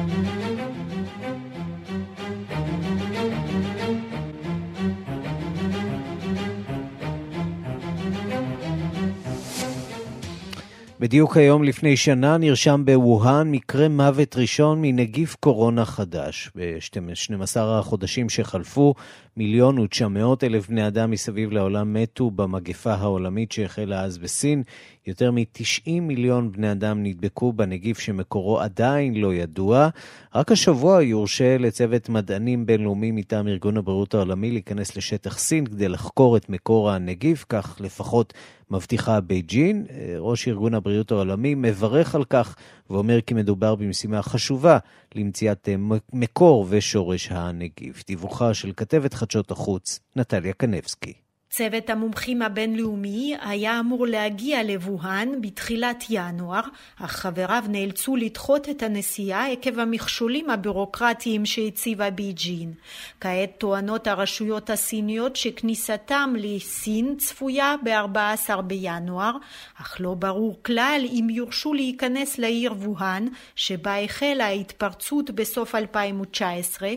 [11.03, 16.51] בדיוק היום לפני שנה נרשם בווהאן מקרה מוות ראשון מנגיף קורונה חדש.
[16.57, 18.95] ב-12 החודשים שחלפו,
[19.37, 24.63] מיליון ותשע מאות אלף בני אדם מסביב לעולם מתו במגפה העולמית שהחלה אז בסין.
[25.07, 29.89] יותר מ-90 מיליון בני אדם נדבקו בנגיף שמקורו עדיין לא ידוע.
[30.35, 36.37] רק השבוע יורשה לצוות מדענים בינלאומי מטעם ארגון הבריאות העולמי להיכנס לשטח סין כדי לחקור
[36.37, 38.33] את מקור הנגיף, כך לפחות
[38.71, 39.87] מבטיחה בייג'ין.
[40.19, 42.57] ראש ארגון הבריאות העולמי מברך על כך
[42.93, 44.79] ואומר כי מדובר במשימה חשובה
[45.15, 45.69] למציאת
[46.13, 48.05] מקור ושורש הנגיף.
[48.07, 51.22] דיווחה של כתבת חדשות החוץ, נטליה קנבסקי.
[51.55, 56.61] צוות המומחים הבינלאומי היה אמור להגיע לבוהאן בתחילת ינואר,
[57.01, 62.73] אך חבריו נאלצו לדחות את הנסיעה עקב המכשולים הבירוקרטיים שהציבה בייג'ין.
[63.21, 69.37] כעת טוענות הרשויות הסיניות שכניסתם לסין צפויה ב-14 בינואר,
[69.81, 76.89] אך לא ברור כלל אם יורשו להיכנס לעיר ווהאן, שבה החלה ההתפרצות בסוף 2019,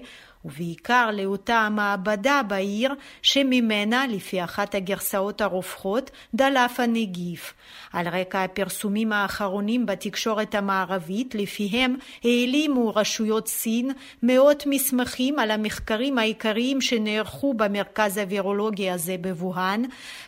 [0.46, 7.54] ובעיקר לאותה המעבדה בעיר שממנה, לפי אחת הגרסאות הרווחות, דלף הנגיף.
[7.94, 13.92] על רקע הפרסומים האחרונים בתקשורת המערבית, לפיהם העלימו רשויות סין
[14.24, 19.84] מאות מסמכים על המחקרים העיקריים שנערכו במרכז הווירולוגי הזה בבוהאן.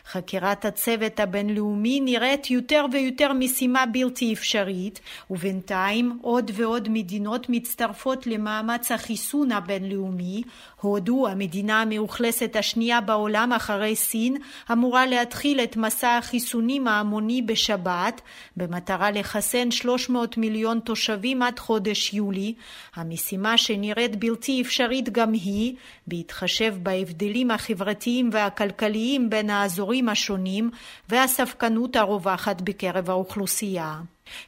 [0.06, 5.00] חקירת הצוות הבינלאומי נראית יותר ויותר משימה בלתי אפשרית,
[5.30, 10.07] ובינתיים עוד ועוד מדינות מצטרפות למאמץ החיסון הבינלאומי.
[10.08, 10.42] הלאומי,
[10.80, 14.36] הודו, המדינה המאוכלסת השנייה בעולם אחרי סין,
[14.72, 18.20] אמורה להתחיל את מסע החיסונים ההמוני בשבת,
[18.56, 22.54] במטרה לחסן 300 מיליון תושבים עד חודש יולי,
[22.94, 25.74] המשימה שנראית בלתי אפשרית גם היא,
[26.06, 30.70] בהתחשב בהבדלים החברתיים והכלכליים בין האזורים השונים
[31.08, 34.00] והספקנות הרווחת בקרב האוכלוסייה.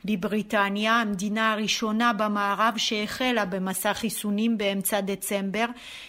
[0.05, 5.67] בבריטניה, המדינה הראשונה במערב שהחלה במסע חיסונים באמצע דצמבר,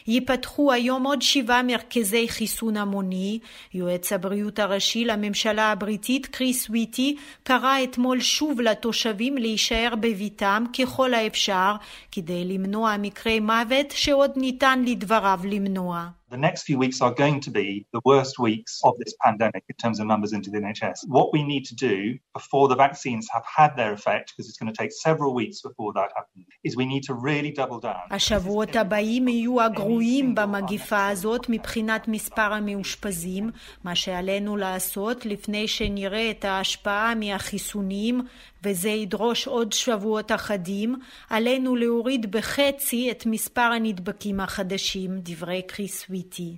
[0.08, 3.40] ייפתחו היום עוד שבעה מרכזי חיסון המוני.
[3.74, 11.76] יועץ הבריאות הראשי לממשלה הבריטית, קריס ויטי, קרא אתמול שוב לתושבים להישאר בביתם ככל האפשר,
[12.12, 16.21] כדי למנוע מקרי מוות שעוד ניתן לדבריו למנוע.
[16.31, 19.77] The next few weeks are going to be the worst weeks of this pandemic in
[19.83, 20.99] terms of numbers into the NHS.
[21.19, 24.73] What we need to do before the vaccines have had their effect, because it's going
[24.73, 28.07] to take several weeks before that happens, is we need to really double down.
[28.11, 33.51] השבועות הבאים יהיו הגרועים במגיפה הזאת מבחינת מספר המאושפזים,
[33.85, 38.21] מה שעלינו לעשות לפני שנראה את ההשפעה מהחיסונים
[38.64, 40.96] וזה ידרוש עוד שבועות אחדים,
[41.30, 46.58] עלינו להוריד בחצי את מספר הנדבקים החדשים, דברי קריס ויטי.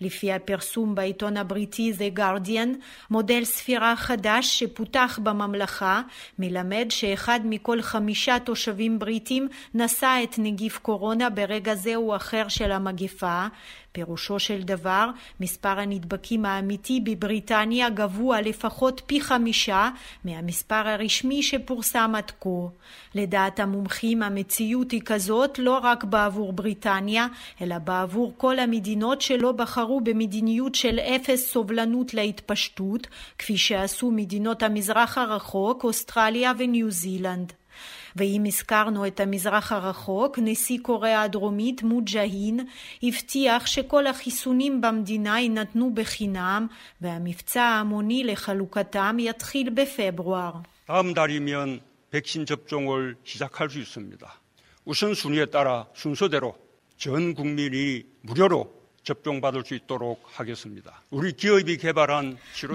[0.00, 2.68] לפי הפרסום בעיתון הבריטי The Guardian,
[3.10, 6.02] מודל ספירה חדש שפותח בממלכה
[6.38, 12.72] מלמד שאחד מכל חמישה תושבים בריטים נשא את נגיף קורונה ברגע זה או אחר של
[12.72, 13.46] המגפה,
[13.98, 19.90] פירושו של דבר, מספר הנדבקים האמיתי בבריטניה גבוה לפחות פי חמישה
[20.24, 22.48] מהמספר הרשמי שפורסם עד כה.
[23.14, 27.26] לדעת המומחים המציאות היא כזאת לא רק בעבור בריטניה,
[27.62, 33.06] אלא בעבור כל המדינות שלא בחרו במדיניות של אפס סובלנות להתפשטות,
[33.38, 37.52] כפי שעשו מדינות המזרח הרחוק, אוסטרליה וניו זילנד.
[38.17, 42.59] ואם הזכרנו את המזרח הרחוק, נשיא קוריאה הדרומית מוג'הין
[43.03, 46.67] הבטיח שכל החיסונים במדינה יינתנו בחינם
[47.01, 50.53] והמבצע ההמוני לחלוקתם יתחיל בפברואר.
[50.85, 51.79] 다음 달이면
[52.11, 54.27] 백신 접종을 시작할 수 있습니다.
[54.85, 56.55] 우선순위에 따라 순서대로
[56.97, 58.76] 전 국민이 무료로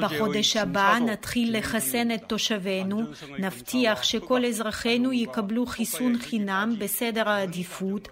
[0.02, 3.02] בחודש הבא נתחיל לחסן את תושבינו,
[3.40, 8.08] נבטיח שכל אזרחינו יקבלו חיסון חינם בסדר העדיפות.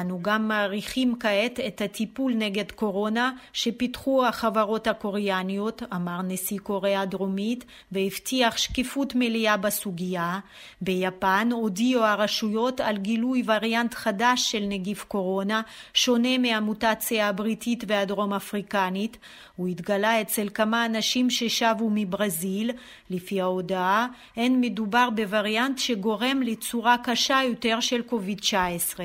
[0.00, 7.64] אנו גם מעריכים כעת את הטיפול נגד קורונה שפיתחו החברות הקוריאניות, אמר נשיא קוריאה הדרומית,
[7.92, 10.38] והבטיח שקיפות מלאה בסוגיה.
[10.80, 15.62] ביפן הודיעו הרשויות על גילוי וריאנט חדש של נגיף קורונה,
[15.94, 17.53] שונה מהמוטציה הבריטית.
[17.88, 19.18] והדרום אפריקנית.
[19.56, 22.70] הוא התגלה אצל כמה אנשים ששבו מברזיל.
[23.10, 29.00] לפי ההודעה, אין מדובר בווריאנט שגורם לצורה קשה יותר של קוביד-19.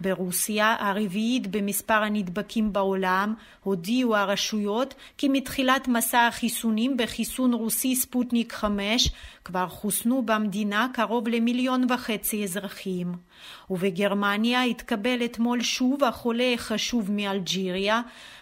[0.00, 9.10] ברוסיה, הרביעית במספר הנדבקים בעולם, הודיעו הרשויות כי מתחילת מסע החיסונים בחיסון רוסי ספוטניק 5
[9.44, 13.29] כבר חוסנו במדינה קרוב למיליון וחצי אזרחים.
[13.69, 18.01] ובגרמניה התקבל אתמול שוב החולה החשוב מאלג'יריה,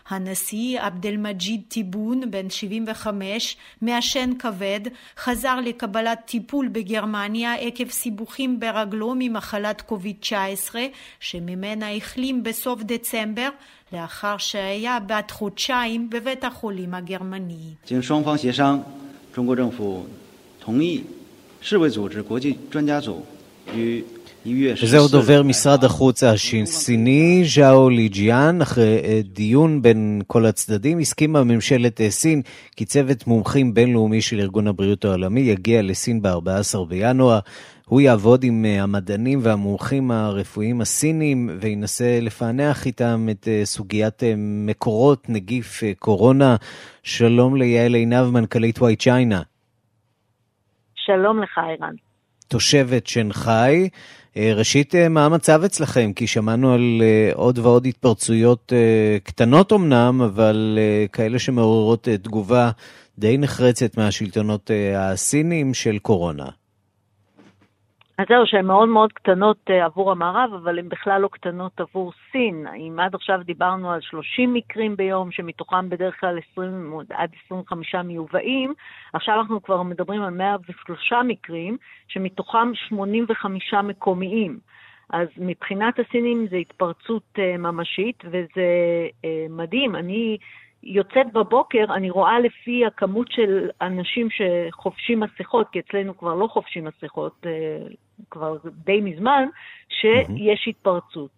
[0.10, 4.80] הנשיא עבד אל-מג'יד טיבון, בן 75, מעשן כבד,
[5.18, 10.76] חזר לקבלת טיפול בגרמניה עקב סיבוכים ברגלו ממחלת קוביד-19,
[11.20, 13.50] שממנה החלים בסוף דצמבר,
[13.94, 17.74] לאחר שהיה בת חודשיים בבית החולים הגרמני.
[20.66, 21.04] 同意
[21.60, 23.26] 世卫组织国际专家组
[23.76, 24.02] 于
[24.47, 32.43] וזהו דובר משרד החוץ הסיני, ז'או ליג'יאן, אחרי דיון בין כל הצדדים, הסכימה ממשלת סין
[32.77, 37.39] כי צוות מומחים בינלאומי של ארגון הבריאות העולמי יגיע לסין ב-14 בינואר.
[37.89, 46.57] הוא יעבוד עם המדענים והמומחים הרפואיים הסינים וינסה לפענח איתם את סוגיית מקורות נגיף קורונה.
[47.03, 49.43] שלום ליעל עינב, מנכ"לית וואי צ'יינה.
[50.95, 52.08] שלום לך, ערן.
[52.49, 53.89] תושבת שנגחאי.
[54.37, 56.13] ראשית, מה המצב אצלכם?
[56.17, 57.03] כי שמענו על
[57.35, 58.73] עוד ועוד התפרצויות
[59.25, 60.79] קטנות אמנם, אבל
[61.13, 62.71] כאלה שמעוררות תגובה
[63.19, 66.58] די נחרצת מהשלטונות הסינים של קורונה.
[68.19, 72.67] אז זהו, שהן מאוד מאוד קטנות עבור המערב, אבל הן בכלל לא קטנות עבור סין.
[72.77, 78.75] אם עד עכשיו דיברנו על 30 מקרים ביום, שמתוכם בדרך כלל 20 עד 25 מיובאים,
[79.13, 81.77] עכשיו אנחנו כבר מדברים על 103 מקרים,
[82.09, 84.59] שמתוכם 85 מקומיים.
[85.13, 88.67] אז מבחינת הסינים זה התפרצות ממשית, וזה
[89.51, 89.97] מדהים.
[89.97, 90.39] אני
[90.83, 96.85] יוצאת בבוקר, אני רואה לפי הכמות של אנשים שחובשים מסכות, כי אצלנו כבר לא חובשים
[96.85, 97.47] מסכות,
[98.31, 99.45] כבר די מזמן,
[99.89, 101.31] שיש התפרצות.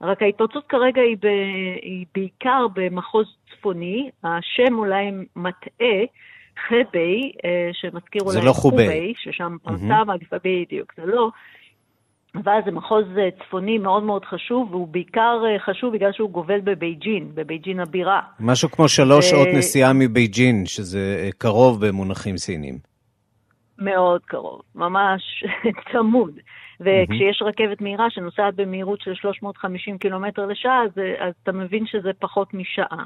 [0.00, 1.26] רק ההתפרצות כרגע היא, ב,
[1.82, 6.04] היא בעיקר במחוז צפוני, השם אולי מטעה,
[6.68, 7.32] חבי,
[7.72, 11.30] שמזכיר אולי לא חובי, ששם פרצה מגפה, בדיוק, זה לא.
[12.34, 13.04] אבל זה מחוז
[13.38, 18.20] צפוני מאוד מאוד חשוב, והוא בעיקר חשוב בגלל שהוא גובל בבייג'ין, בבייג'ין הבירה.
[18.40, 19.30] משהו כמו שלוש.
[19.30, 22.78] שעות נסיעה מבייג'ין, שזה קרוב במונחים סינים.
[23.78, 25.22] מאוד קרוב, ממש
[25.92, 26.32] צמוד.
[26.80, 32.54] וכשיש רכבת מהירה שנוסעת במהירות של 350 קילומטר לשעה, אז, אז אתה מבין שזה פחות
[32.54, 33.04] משעה.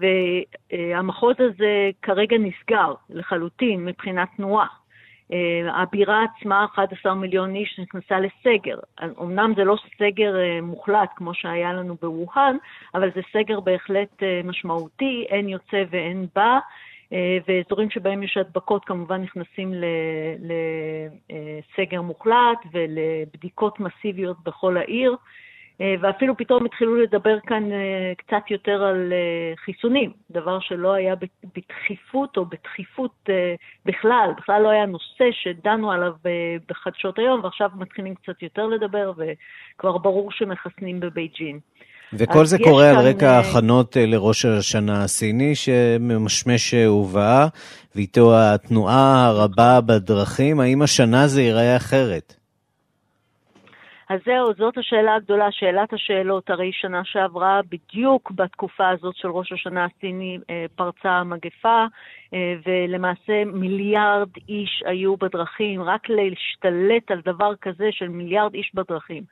[0.00, 4.66] והמחוז הזה כרגע נסגר לחלוטין מבחינת תנועה.
[5.72, 8.78] הבירה עצמה, 11 מיליון איש, נכנסה לסגר.
[9.20, 12.56] אמנם זה לא סגר מוחלט כמו שהיה לנו בווהאן,
[12.94, 16.58] אבל זה סגר בהחלט משמעותי, אין יוצא ואין בא.
[17.48, 19.74] ואזורים שבהם יש הדבקות כמובן נכנסים
[21.78, 25.16] לסגר מוחלט ולבדיקות מסיביות בכל העיר,
[25.80, 27.68] ואפילו פתאום התחילו לדבר כאן
[28.18, 29.12] קצת יותר על
[29.64, 31.14] חיסונים, דבר שלא היה
[31.56, 33.28] בדחיפות או בדחיפות
[33.86, 36.12] בכלל, בכלל לא היה נושא שדנו עליו
[36.68, 41.58] בחדשות היום, ועכשיו מתחילים קצת יותר לדבר, וכבר ברור שמחסנים בבייג'ין.
[42.12, 47.46] וכל זה קורה על רקע ההכנות לראש השנה הסיני שממשמש ובא,
[47.94, 50.60] ואיתו התנועה הרבה בדרכים.
[50.60, 52.36] האם השנה זה ייראה אחרת?
[54.08, 56.50] אז זהו, זאת השאלה הגדולה, שאלת השאלות.
[56.50, 60.38] הרי שנה שעברה, בדיוק בתקופה הזאת של ראש השנה הסיני,
[60.76, 61.84] פרצה המגפה,
[62.66, 69.22] ולמעשה מיליארד איש היו בדרכים, רק להשתלט על דבר כזה של מיליארד איש בדרכים.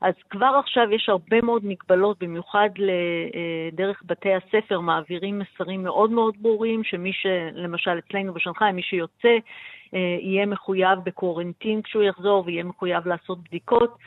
[0.00, 2.68] אז כבר עכשיו יש הרבה מאוד מגבלות, במיוחד
[3.72, 9.36] דרך בתי הספר, מעבירים מסרים מאוד מאוד ברורים, שמי שלמשל אצלנו בשנגחאי, מי שיוצא,
[9.92, 13.98] יהיה מחויב בקורנטין כשהוא יחזור ויהיה מחויב לעשות בדיקות.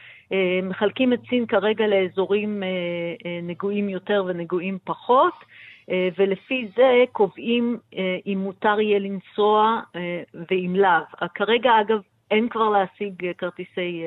[0.64, 2.64] מחלקים את סין כרגע לאזורים
[3.44, 5.34] נגועים יותר ונגועים פחות,
[6.18, 7.78] ולפי זה קובעים
[8.28, 9.82] אם מותר יהיה לנסוע
[10.52, 11.30] ואם לאו.
[11.36, 12.02] כרגע, אגב,
[12.32, 14.04] אין כבר להשיג כרטיסי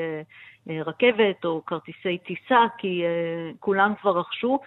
[0.69, 4.59] רכבת או כרטיסי טיסה, כי uh, כולם כבר רכשו.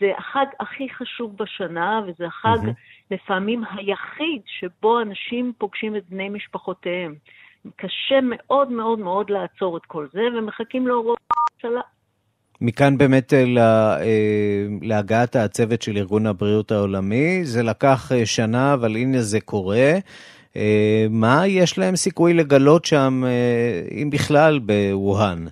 [0.00, 3.10] זה החג הכי חשוב בשנה, וזה החג mm-hmm.
[3.10, 7.14] לפעמים היחיד שבו אנשים פוגשים את בני משפחותיהם.
[7.76, 11.80] קשה מאוד מאוד מאוד לעצור את כל זה, ומחכים להוראות הממשלה.
[12.60, 13.96] מכאן באמת לה,
[14.82, 17.44] להגעת הצוות של ארגון הבריאות העולמי.
[17.44, 19.92] זה לקח שנה, אבל הנה זה קורה.
[21.10, 23.22] מה יש להם סיכוי לגלות שם,
[24.02, 25.44] אם בכלל, בווהאן?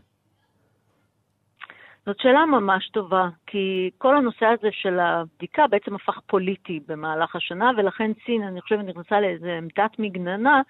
[2.07, 7.71] זאת שאלה ממש טובה, כי כל הנושא הזה של הבדיקה בעצם הפך פוליטי במהלך השנה,
[7.77, 10.63] ולכן סין, אני חושבת, נכנסה לאיזו עמדת מגננה,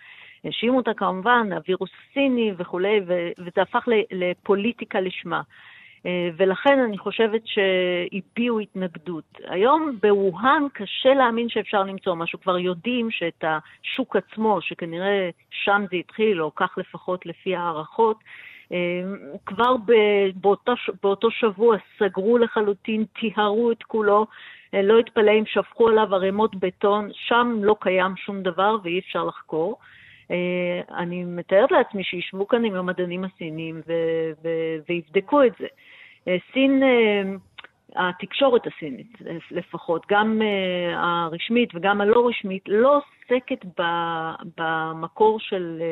[0.44, 3.00] האשימו אותה כמובן, הווירוס הסיני וכולי,
[3.38, 5.40] וזה הפך לפוליטיקה לשמה.
[6.36, 9.24] ולכן אני חושבת שהביעו התנגדות.
[9.44, 12.40] היום בווהאן קשה להאמין שאפשר למצוא משהו.
[12.40, 18.16] כבר יודעים שאת השוק עצמו, שכנראה שם זה התחיל, או כך לפחות לפי הערכות,
[19.46, 19.76] כבר
[20.34, 24.26] באותו, באותו שבוע סגרו לחלוטין, טיהרו את כולו,
[24.72, 29.78] לא התפלא אם שפכו עליו ערימות בטון, שם לא קיים שום דבר ואי אפשר לחקור.
[30.96, 35.66] אני מתארת לעצמי שישבו כאן עם המדענים הסינים ו- ו- ויבדקו את זה.
[36.52, 36.82] סין,
[37.96, 39.18] התקשורת הסינית
[39.50, 40.42] לפחות, גם
[40.96, 43.64] הרשמית וגם הלא רשמית, לא עוסקת
[44.58, 45.82] במקור של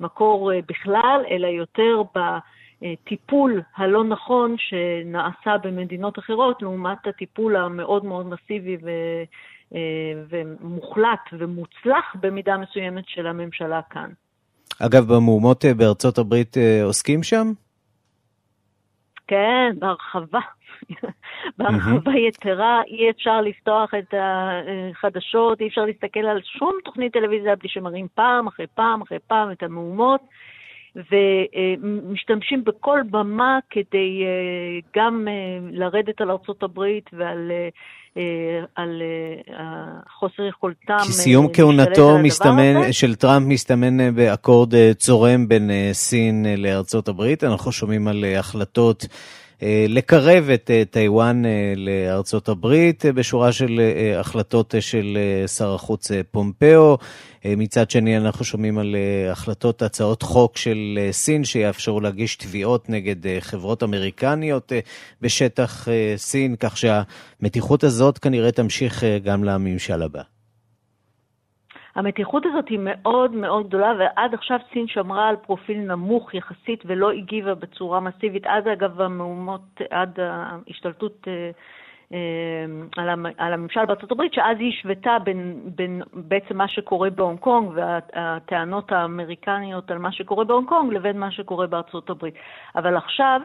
[0.00, 8.76] מקור בכלל, אלא יותר בטיפול הלא נכון שנעשה במדינות אחרות, לעומת הטיפול המאוד מאוד מסיבי
[8.82, 8.90] ו...
[10.28, 14.10] ומוחלט ומוצלח במידה מסוימת של הממשלה כאן.
[14.78, 17.52] אגב, במהומות בארצות הברית עוסקים שם?
[19.26, 20.40] כן, בהרחבה.
[21.58, 27.68] בהרחבה יתרה, אי אפשר לפתוח את החדשות, אי אפשר להסתכל על שום תוכנית טלוויזיה בלי
[27.68, 30.20] שמראים פעם אחרי פעם אחרי פעם את המהומות.
[30.96, 37.68] ומשתמשים בכל במה כדי אה, גם אה, לרדת על ארצות הברית ועל אה,
[38.74, 39.02] על
[40.18, 47.44] חוסר יכולתם כי סיום כהונתו מסתמן, של טראמפ מסתמן באקורד צורם בין סין לארצות הברית.
[47.44, 49.06] אנחנו שומעים על החלטות
[49.88, 51.42] לקרב את טיוואן
[51.76, 53.80] לארצות הברית בשורה של
[54.18, 56.98] החלטות של שר החוץ פומפאו.
[57.44, 58.96] מצד שני, אנחנו שומעים על
[59.30, 64.72] החלטות, הצעות חוק של סין שיאפשרו להגיש תביעות נגד חברות אמריקניות
[65.20, 70.22] בשטח סין, כך שהמתיחות הזאת כנראה תמשיך גם לממשל הבא.
[71.94, 77.10] המתיחות הזאת היא מאוד מאוד גדולה, ועד עכשיו סין שמרה על פרופיל נמוך יחסית ולא
[77.10, 81.28] הגיבה בצורה מסיבית, עד אגב המהומות, עד ההשתלטות
[82.96, 88.92] על הממשל בארצות הברית, שאז היא השוותה בין, בין בעצם מה שקורה בהונג קונג והטענות
[88.92, 92.34] האמריקניות על מה שקורה בהונג קונג לבין מה שקורה בארצות הברית.
[92.76, 93.40] אבל עכשיו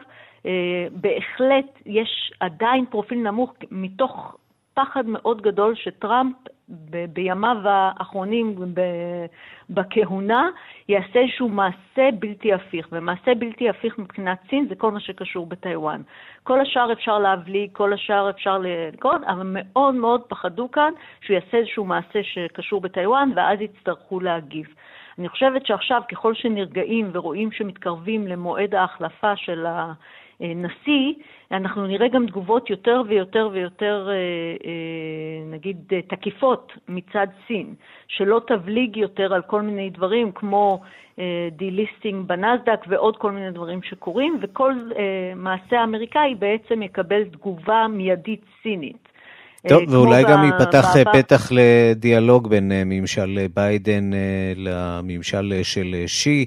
[0.92, 4.36] בהחלט יש עדיין פרופיל נמוך מתוך
[4.74, 6.36] פחד מאוד גדול שטראמפ
[6.68, 9.26] ב- בימיו האחרונים ב-
[9.70, 10.48] בכהונה
[10.88, 16.02] יעשה איזשהו מעשה בלתי הפיך, ומעשה בלתי הפיך מבחינת סין זה כל מה שקשור בטיוואן.
[16.42, 21.56] כל השאר אפשר להבליג, כל השאר אפשר לקרוא, אבל מאוד מאוד פחדו כאן שהוא יעשה
[21.56, 24.66] איזשהו מעשה שקשור בטיוואן, ואז יצטרכו להגיב.
[25.18, 29.92] אני חושבת שעכשיו, ככל שנרגעים ורואים שמתקרבים למועד ההחלפה של ה...
[30.40, 31.14] נשיא,
[31.52, 34.08] אנחנו נראה גם תגובות יותר ויותר ויותר,
[35.50, 35.76] נגיד,
[36.06, 37.74] תקיפות מצד סין,
[38.08, 40.80] שלא תבליג יותר על כל מיני דברים כמו
[41.50, 44.74] delisting בנסדק ועוד כל מיני דברים שקורים, וכל
[45.36, 49.08] מעשה אמריקאי בעצם יקבל תגובה מיידית סינית.
[49.68, 54.10] טוב, ואולי גם ייפתח פתח לדיאלוג בין ממשל ביידן
[54.56, 56.46] לממשל של שי.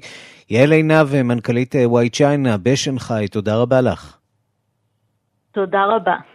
[0.50, 4.16] יעל עינב, מנכ"לית Y China בשנגחאי, תודה רבה לך.
[5.52, 6.31] תודה רבה.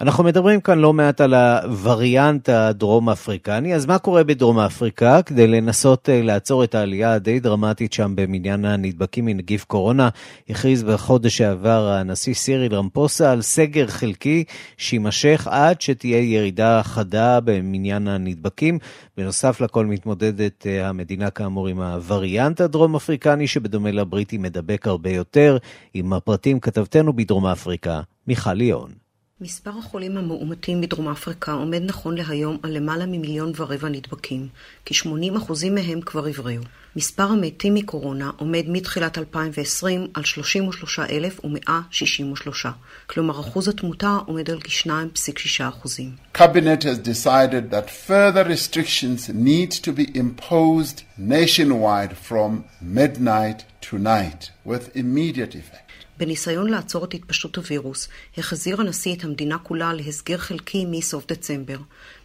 [0.00, 5.46] אנחנו מדברים כאן לא מעט על הווריאנט הדרום אפריקני, אז מה קורה בדרום אפריקה כדי
[5.46, 10.08] לנסות לעצור את העלייה הדי דרמטית שם במניין הנדבקים מנגיף קורונה?
[10.50, 14.44] הכריז בחודש שעבר הנשיא סיריל רמפוסה על סגר חלקי
[14.76, 18.78] שיימשך עד שתהיה ירידה חדה במניין הנדבקים.
[19.16, 25.58] בנוסף לכל מתמודדת המדינה כאמור עם הווריאנט הדרום אפריקני שבדומה לבריטי מדבק הרבה יותר.
[25.94, 28.99] עם הפרטים כתבתנו בדרום אפריקה, מיכל ליאון.
[29.42, 34.48] מספר החולים המאומתים בדרום אפריקה עומד נכון להיום על למעלה ממיליון ורבע נדבקים,
[34.86, 36.62] כ-80% מהם כבר הבריאו.
[36.96, 42.66] מספר המתים מקורונה עומד מתחילת 2020 על 33,163,
[43.06, 46.00] כלומר אחוז התמותה עומד על כ-2.6%.
[46.34, 54.94] Cabinet has decided that further restrictions need to be imposed nationwide from midnight tonight with
[54.94, 55.89] immediate effect.
[56.20, 58.08] בניסיון לעצור את התפשטות הווירוס,
[58.38, 61.78] החזיר הנשיא את המדינה כולה להסגר חלקי מסוף דצמבר.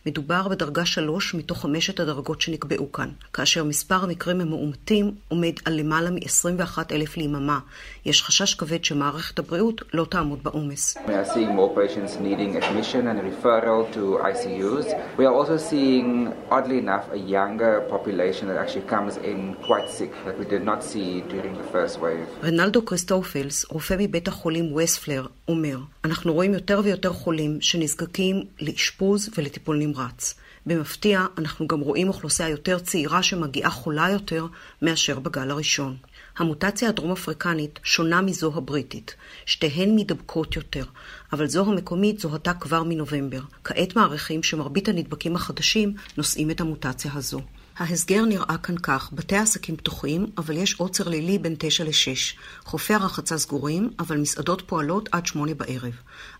[0.08, 6.10] מדובר בדרגה שלוש מתוך חמשת הדרגות שנקבעו כאן, כאשר מספר המקרים המאומתים עומד על למעלה
[6.10, 7.60] מ-21 אלף ליממה.
[8.06, 10.98] יש חשש כבד שמערכת הבריאות לא תעמוד בעומס.
[10.98, 14.88] We are seeing more patients needing admission and referral to ICUs.
[15.18, 20.12] We are also seeing, oddly enough, a younger population that actually comes in quite sick
[20.26, 22.28] that we did not see during the first wave.
[22.44, 29.78] רנלדו קריסטופלס, רופא מבית החולים ווספלר, אומר, אנחנו רואים יותר ויותר חולים שנזקקים לאשפוז ולטיפול
[29.78, 30.36] נמרץ.
[30.66, 34.46] במפתיע, אנחנו גם רואים אוכלוסייה יותר צעירה שמגיעה חולה יותר
[34.82, 35.96] מאשר בגל הראשון.
[36.38, 39.16] המוטציה הדרום-אפריקנית שונה מזו הבריטית.
[39.46, 40.86] שתיהן מידבקות יותר,
[41.34, 43.42] אבל זו המקומית זוהתה כבר מנובמבר.
[43.64, 47.42] כעת מעריכים שמרבית הנדבקים החדשים נושאים את המוטציה הזו.
[47.78, 52.38] ההסגר נראה כאן כך, בתי העסקים פתוחים, אבל יש עוצר לילי בין 9 ל-6.
[52.66, 55.94] חופי הרחצה סגורים, אבל מסעדות פועלות עד 8 בערב.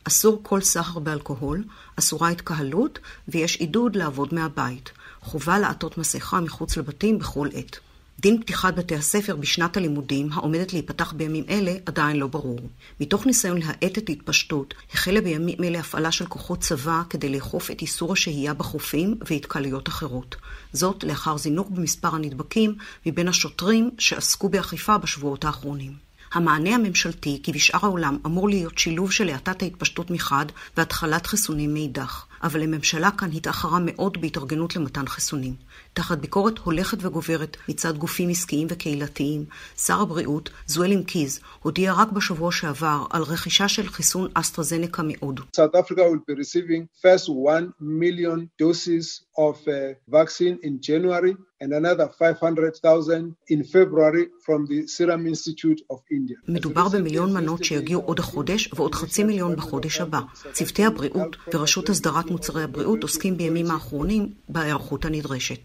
[0.04, 1.64] אסור כל סחר באלכוהול,
[2.00, 4.92] אסורה התקהלות, ויש עידוד לעבוד מהבית.
[5.22, 7.80] חובה לעטות מסכה מחוץ לבתים בכל עת.
[8.20, 12.60] דין פתיחת בתי הספר בשנת הלימודים, העומדת להיפתח בימים אלה, עדיין לא ברור.
[13.00, 17.82] מתוך ניסיון להאט את התפשטות, החלה בימים אלה הפעלה של כוחות צבא כדי לאכוף את
[17.82, 20.36] איסור השהייה בחופים והתקהלויות אחרות.
[20.74, 26.06] זאת לאחר זינוק במספר הנדבקים מבין השוטרים שעסקו באכיפה בשבועות האחרונים.
[26.34, 30.46] המענה הממשלתי, כי בשאר העולם אמור להיות שילוב של האטת ההתפשטות מחד
[30.78, 32.26] והתחלת חיסונים מאידך.
[32.44, 35.54] אבל הממשלה כאן התאחרה מאוד בהתארגנות למתן חיסונים.
[35.94, 39.46] תחת ביקורת הולכת וגוברת מצד גופים עסקיים וקהילתיים,
[39.78, 45.44] שר הבריאות, זואל קיז, הודיע רק בשבוע שעבר על רכישה של חיסון אסטרזנקה מהודו.
[45.44, 51.74] South Africa will be receiving first 1 million doses of uh, vaccine in January and
[51.74, 56.38] another 500,000 in February from the Serum Institute of India.
[56.48, 60.20] מדובר במיליון מנות שיגיעו עוד החודש ועוד חצי מיליון בחודש הבא.
[60.54, 65.65] צוותי הבריאות ורשות הסדרת מוצרי הבריאות עוסקים בימים האחרונים בהיערכות הנדרשת.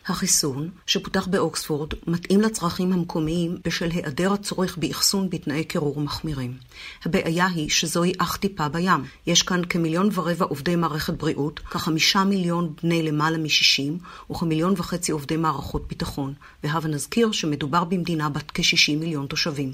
[0.07, 6.57] החיסון, שפותח באוקספורד, מתאים לצרכים המקומיים בשל היעדר הצורך באחסון בתנאי קירור מחמירים.
[7.05, 9.03] הבעיה היא שזוהי אך טיפה בים.
[9.27, 15.37] יש כאן כמיליון ורבע עובדי מערכת בריאות, כחמישה מיליון בני למעלה מ-60 וכמיליון וחצי עובדי
[15.37, 16.33] מערכות ביטחון,
[16.63, 19.73] והבה נזכיר שמדובר במדינה בת כ-60 מיליון תושבים.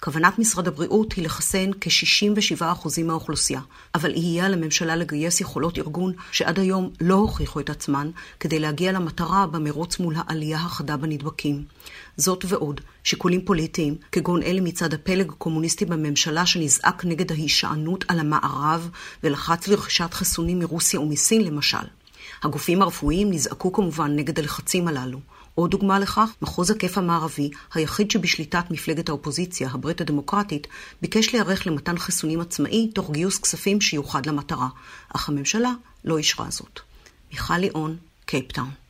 [0.00, 3.60] כוונת משרד הבריאות היא לחסן כ-67% מהאוכלוסייה,
[3.94, 8.10] אבל יהיה לממשלה לגייס יכולות ארגון שעד היום לא הוכיחו את עצמן
[8.40, 11.64] כדי להגיע למטרה במרוץ מול העלייה החדה בנדבקים.
[12.16, 18.88] זאת ועוד, שיקולים פוליטיים, כגון אלה מצד הפלג הקומוניסטי בממשלה שנזעק נגד ההישענות על המערב
[19.22, 21.86] ולחץ לרכישת חיסונים מרוסיה ומסין למשל.
[22.42, 25.18] הגופים הרפואיים נזעקו כמובן נגד הלחצים הללו.
[25.54, 30.66] עוד דוגמה לכך, מחוז הכף המערבי, היחיד שבשליטת מפלגת האופוזיציה, הברית הדמוקרטית,
[31.02, 34.68] ביקש להיערך למתן חיסונים עצמאי תוך גיוס כספים שיוחד למטרה,
[35.14, 35.72] אך הממשלה
[36.04, 36.80] לא אישרה זאת.
[37.32, 37.96] מיכל ליאון,
[38.26, 38.85] קייפטאון.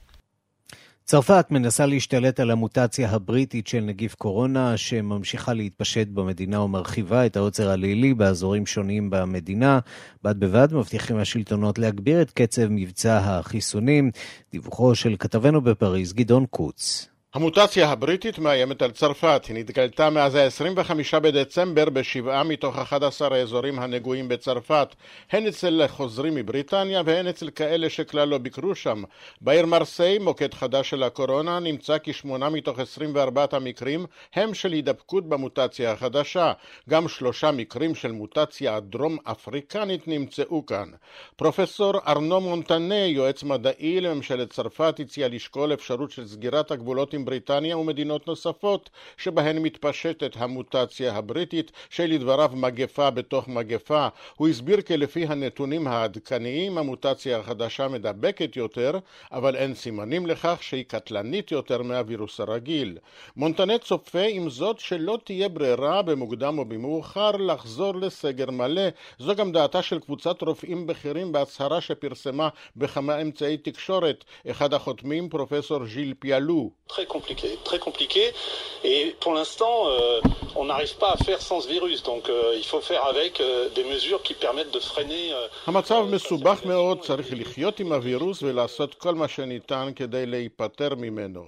[1.08, 7.70] צרפת מנסה להשתלט על המוטציה הבריטית של נגיף קורונה, שממשיכה להתפשט במדינה ומרחיבה את העוצר
[7.70, 9.78] הלילי באזורים שונים במדינה.
[10.22, 14.10] בד בבד מבטיחים השלטונות להגביר את קצב מבצע החיסונים.
[14.52, 17.08] דיווחו של כתבנו בפריז, גדעון קוץ.
[17.34, 19.44] המוטציה הבריטית מאיימת על צרפת.
[19.48, 24.88] היא נתגלתה מאז ה-25 בדצמבר בשבעה מתוך 11 האזורים הנגועים בצרפת,
[25.32, 29.02] הן אצל חוזרים מבריטניה והן אצל כאלה שכלל לא ביקרו שם.
[29.40, 35.28] בעיר מרסיי, מוקד חדש של הקורונה, נמצא כי שמונה מתוך 24 המקרים הם של הידבקות
[35.28, 36.52] במוטציה החדשה.
[36.90, 40.88] גם שלושה מקרים של מוטציה הדרום אפריקנית נמצאו כאן.
[41.36, 47.78] פרופסור ארנו מונטנה, יועץ מדעי לממשלת צרפת, הציע לשקול אפשרות של סגירת הגבולות עם בריטניה
[47.78, 54.08] ומדינות נוספות שבהן מתפשטת המוטציה הבריטית שלדבריו מגפה בתוך מגפה.
[54.36, 58.98] הוא הסביר כי לפי הנתונים העדכניים המוטציה החדשה מדבקת יותר
[59.32, 62.98] אבל אין סימנים לכך שהיא קטלנית יותר מהווירוס הרגיל.
[63.36, 68.88] מונטנה צופה עם זאת שלא תהיה ברירה במוקדם או במאוחר לחזור לסגר מלא.
[69.18, 74.24] זו גם דעתה של קבוצת רופאים בכירים בהצהרה שפרסמה בכמה אמצעי תקשורת.
[74.50, 76.70] אחד החותמים פרופסור ז'יל פיאלו.
[77.07, 78.23] compliqué, très compliqué.
[78.83, 80.19] Et pour l'instant, euh,
[80.55, 82.03] on n'arrive pas à faire sans ce virus.
[82.03, 85.33] Donc euh, il faut faire avec euh, des mesures qui permettent de freiner...
[85.67, 91.45] המצב מסובך מאוד, צריך לחיות עם הווירוס ולעשות כל מה שניתן כדי להיפטר ממנו.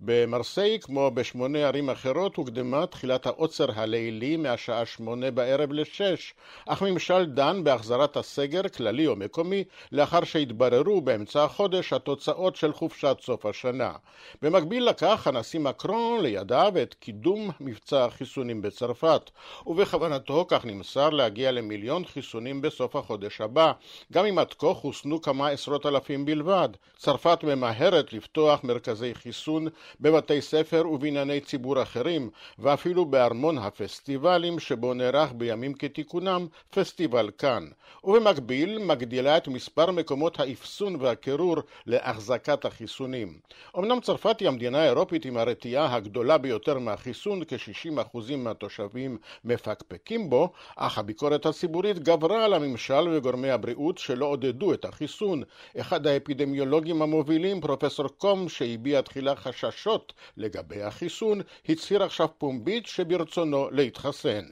[0.00, 6.34] במרסיי, כמו בשמונה ערים אחרות, הוקדמה תחילת העוצר הלילי מהשעה שמונה בערב לשש,
[6.66, 13.16] אך ממשל דן בהחזרת הסגר, כללי או מקומי, לאחר שהתבררו באמצע החודש התוצאות של חופשת
[13.22, 13.92] סוף השנה.
[14.42, 19.30] במקביל לקח הנשיא מקרון לידיו את קידום מבצע החיסונים בצרפת,
[19.66, 23.72] ובכוונתו, כך נמסר, להגיע למיליון חיסונים בסוף החודש הבא,
[24.12, 26.68] גם אם עד כה חוסנו כמה עשרות אלפים בלבד.
[26.96, 29.68] צרפת ממהרת לפתוח מרכזי חיסון
[30.00, 37.66] בבתי ספר ובענייני ציבור אחרים, ואפילו בארמון הפסטיבלים שבו נערך בימים כתיקונם פסטיבל כאן.
[38.04, 43.38] ובמקביל מגדילה את מספר מקומות האפסון והקירור להחזקת החיסונים.
[43.78, 50.98] אמנם צרפת היא המדינה האירופית עם הרתיעה הגדולה ביותר מהחיסון, כ-60% מהתושבים מפקפקים בו, אך
[50.98, 55.42] הביקורת הציבורית גברה על הממשל וגורמי הבריאות שלא עודדו את החיסון.
[55.80, 59.36] אחד האפידמיולוגים המובילים, פרופסור קום, שהביע תחילה
[59.78, 64.44] חששות לגבי החיסון, הצהיר עכשיו פומבית שברצונו להתחסן.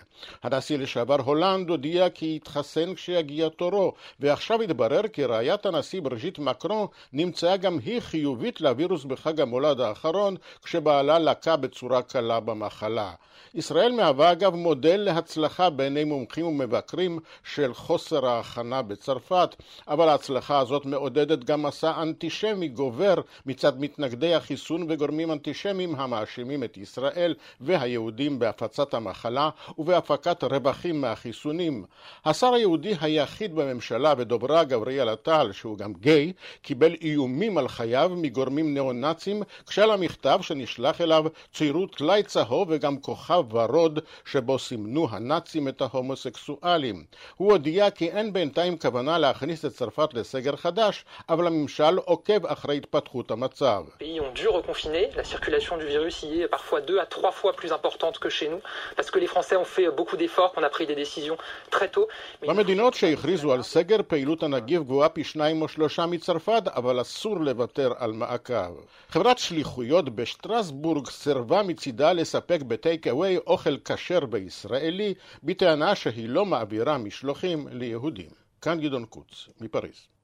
[0.43, 6.87] הנשיא לשעבר הולנד הודיע כי יתחסן כשיגיע תורו, ועכשיו התברר כי רעיית הנשיא ברג'יט מקרון
[7.13, 13.13] נמצאה גם היא חיובית לווירוס בחג המולד האחרון, כשבעלה לקה בצורה קלה במחלה.
[13.55, 19.57] ישראל מהווה אגב מודל להצלחה בעיני מומחים ומבקרים של חוסר ההכנה בצרפת,
[19.89, 23.15] אבל ההצלחה הזאת מעודדת גם מסע אנטישמי גובר
[23.47, 31.85] מצד מתנגדי החיסון וגורמים אנטישמיים המאשימים את ישראל והיהודים בהפצת המחלה ובהפקת רווחים מהחיסונים.
[32.25, 38.75] השר היהודי היחיד בממשלה בדוברה גבריאל עטל, שהוא גם גיי, קיבל איומים על חייו מגורמים
[38.75, 45.83] ניאו-נאצים כשעל המכתב שנשלח אליו ציירו טלאי צהוב וגם כוכב ורוד שבו סימנו הנאצים את
[45.83, 47.05] ההומוסקסואלים.
[47.37, 52.77] הוא הודיע כי אין בינתיים כוונה להכניס את צרפת לסגר חדש, אבל הממשל עוקב אחרי
[52.77, 53.85] התפתחות המצב.
[55.07, 55.17] Reconfiner.
[55.17, 58.49] La circulation du virus y est parfois deux à trois fois plus importante que chez
[58.49, 58.61] nous,
[58.97, 61.37] parce que les Français ont fait beaucoup d'efforts, qu'on a pris des décisions
[61.71, 62.09] très tôt.
[62.43, 67.41] Mais במדינות שהכריזו על סגר פעילות הנגיף גבוהה פי שניים או שלושה מצרפת, אבל אסור
[67.41, 68.75] לוותר על מעקב.
[69.09, 76.99] חברת שליחויות בשטרסבורג סירבה מצידה לספק בטייק אווי אוכל כשר בישראלי, בטענה שהיא לא מעבירה
[76.99, 78.31] משלוחים ליהודים.
[78.63, 80.16] כאן גדעון קוץ, מפריז.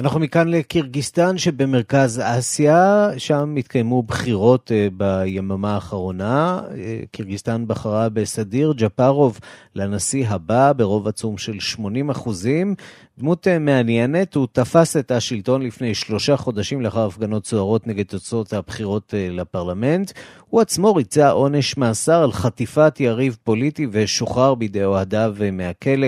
[0.00, 6.60] אנחנו מכאן לקירגיסטן שבמרכז אסיה, שם התקיימו בחירות אה, ביממה האחרונה.
[6.76, 9.38] אה, קירגיסטן בחרה בסדיר ג'פרוב
[9.74, 12.74] לנשיא הבא ברוב עצום של 80 אחוזים.
[13.18, 18.52] דמות אה, מעניינת, הוא תפס את השלטון לפני שלושה חודשים לאחר הפגנות סוערות נגד תוצאות
[18.52, 20.12] הבחירות לפרלמנט.
[20.48, 26.06] הוא עצמו ריצה עונש מאסר על חטיפת יריב פוליטי ושוחרר בידי אוהדיו מהכלא.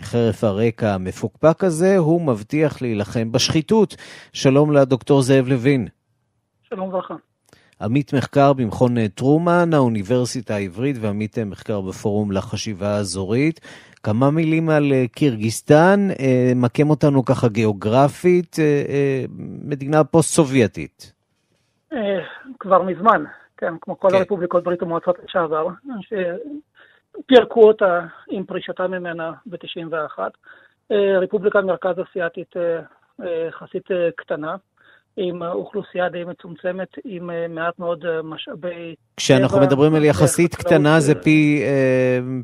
[0.00, 3.96] חרף הרקע המפוקפק הזה, הוא מבטיח להילחם בשחיתות.
[4.32, 5.88] שלום לדוקטור זאב לוין.
[6.62, 7.14] שלום וברכה.
[7.80, 13.60] עמית מחקר במכון טרומן, האוניברסיטה העברית, ועמית מחקר בפורום לחשיבה האזורית.
[14.02, 16.08] כמה מילים על קירגיסטן,
[16.56, 18.56] מקם אותנו ככה גיאוגרפית,
[19.64, 21.12] מדינה פוסט-סובייטית.
[22.58, 23.24] כבר מזמן,
[23.56, 25.66] כן, כמו כל הרפובליקות ברית המועצות לשעבר,
[27.26, 28.00] פירקו אותה
[28.30, 30.18] עם פרישתה ממנה ב-91.
[31.22, 32.54] רפובליקה מרכז אסיאתית
[33.48, 33.86] יחסית
[34.16, 34.56] קטנה,
[35.16, 38.94] עם אוכלוסייה די מצומצמת, עם מעט מאוד משאבי...
[39.16, 41.62] כשאנחנו טבע, מדברים על יחסית קטנה זה פי,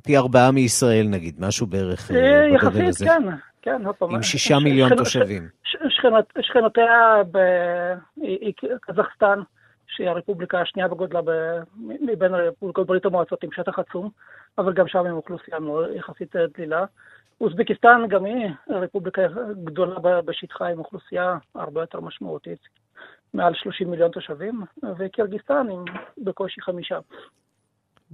[0.03, 3.05] פי ארבעה מישראל נגיד, משהו בערך בגודל הזה.
[3.05, 3.23] יחסית, כן,
[3.63, 5.49] כן, עם שישה מיליון שכנות, תושבים.
[5.89, 7.23] שכנות, שכנותיה
[8.87, 9.41] בקזחסטן,
[9.87, 11.31] שהיא הרפובליקה השנייה בגודלה ב...
[11.77, 12.33] מבין
[12.87, 14.11] ברית המועצות עם שטח עצום,
[14.59, 15.59] אבל גם שם עם אוכלוסייה
[15.97, 16.85] יחסית דלילה.
[17.41, 19.23] אוזבקיסטן גם היא רפובליקה
[19.65, 22.59] גדולה בשטחה עם אוכלוסייה הרבה יותר משמעותית,
[23.35, 24.63] מעל 30 מיליון תושבים,
[24.99, 25.85] וקירגיסטן עם
[26.25, 26.99] בקושי חמישה.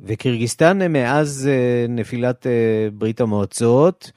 [0.04, 1.50] וקירגיסטן מאז
[1.88, 2.46] נפילת
[2.92, 4.10] ברית המועצות,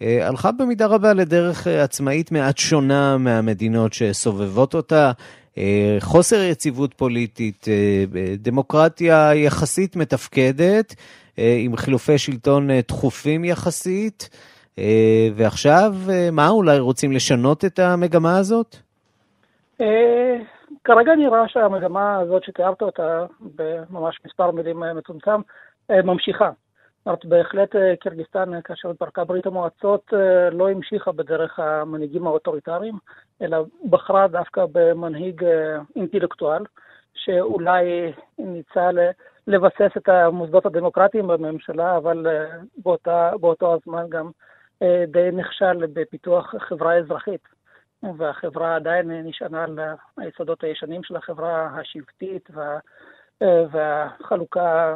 [0.00, 5.12] הלכה במידה רבה לדרך עצמאית מעט שונה מהמדינות שסובבות אותה.
[6.00, 7.66] חוסר יציבות פוליטית,
[8.38, 10.94] דמוקרטיה יחסית מתפקדת,
[11.36, 14.28] עם חילופי שלטון תכופים יחסית,
[15.36, 15.92] ועכשיו,
[16.32, 18.76] מה, אולי רוצים לשנות את המגמה הזאת?
[20.84, 25.40] כרגע נראה שהמגמה הזאת שתיארת אותה, בממש מספר מילים מצומצם,
[25.90, 26.50] ממשיכה.
[26.98, 30.12] זאת אומרת, בהחלט קירגיסטן, כאשר התפרקה ברית המועצות,
[30.52, 32.94] לא המשיכה בדרך המנהיגים האוטוריטריים,
[33.42, 33.58] אלא
[33.90, 35.44] בחרה דווקא במנהיג
[35.96, 36.62] אינטלקטואל,
[37.14, 38.90] שאולי ניסה
[39.46, 42.26] לבסס את המוסדות הדמוקרטיים בממשלה, אבל
[42.76, 44.30] באותה, באותו הזמן גם
[45.06, 47.48] די נכשל בפיתוח חברה אזרחית.
[48.16, 49.78] והחברה עדיין נשענה על
[50.16, 52.78] היסודות הישנים של החברה השבטית וה,
[53.70, 54.94] והחלוקה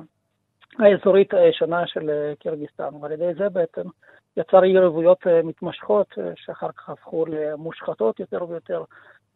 [0.78, 3.82] האזורית הישנה של קירגיסטן, ועל ידי זה בעצם
[4.36, 8.84] יצר יריבויות מתמשכות שאחר כך הפכו למושחתות יותר ויותר,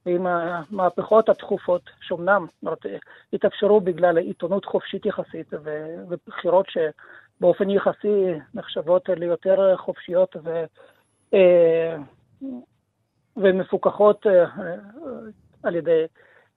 [0.06, 2.46] ועם המהפכות התכופות, שאומנם
[3.32, 5.46] התאפשרו בגלל עיתונות חופשית יחסית
[6.08, 6.66] ובחירות
[7.42, 10.64] שבאופן יחסי נחשבות ליותר חופשיות ו...
[13.36, 14.26] ומפוקחות
[15.62, 16.04] על ידי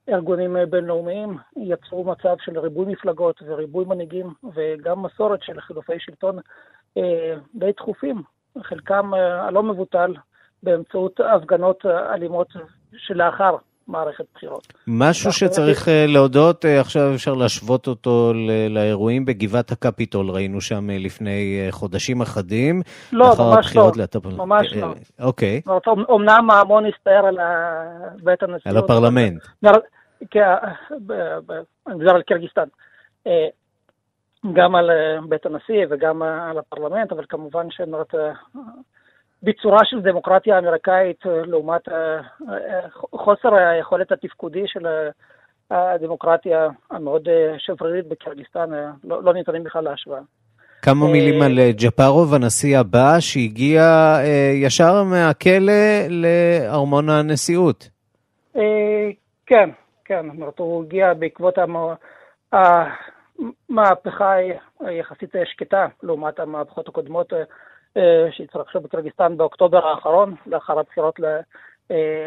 [0.09, 1.37] ארגונים בינלאומיים.
[1.57, 6.39] יצרו מצב של ריבוי מפלגות וריבוי מנהיגים וגם מסורת של חילופי שלטון
[7.55, 8.21] די תכופים,
[8.63, 10.13] חלקם הלא מבוטל
[10.63, 12.47] באמצעות הפגנות אלימות
[12.97, 13.55] שלאחר
[13.87, 14.73] מערכת בחירות.
[14.87, 18.33] משהו שצריך להודות, עכשיו אפשר להשוות אותו
[18.69, 22.81] לאירועים בגבעת הקפיטול, ראינו שם לפני חודשים אחדים.
[23.13, 23.91] לא, ממש לא,
[24.37, 24.93] ממש לא.
[25.19, 25.61] אוקיי.
[26.15, 27.37] אמנם ההמון הסתער על
[28.23, 28.67] בית הנשיאות.
[28.67, 29.41] על הפרלמנט.
[31.87, 32.67] אני מדבר על קירגיסטן.
[34.53, 34.89] גם על
[35.29, 38.13] בית הנשיא וגם על הפרלמנט, אבל כמובן שנראית
[39.43, 41.81] בצורה של דמוקרטיה אמריקאית לעומת
[43.13, 44.87] חוסר היכולת התפקודי של
[45.71, 47.27] הדמוקרטיה המאוד
[47.57, 48.69] שברירית בקירגיסטן,
[49.03, 50.19] לא, לא ניתנים בכלל להשוואה.
[50.81, 53.81] כמה מילים על ג'פרוב, הנשיא הבא, שהגיע
[54.53, 55.73] ישר מהכלא
[56.09, 57.89] לארמון הנשיאות.
[59.45, 59.69] כן,
[60.05, 61.55] כן, זאת אומרת, הוא הגיע בעקבות
[62.51, 64.33] המהפכה
[64.79, 67.33] היחסית שקטה לעומת המהפכות הקודמות
[68.31, 71.19] שהתרחשו בקירגיסטן באוקטובר האחרון, לאחר הבחירות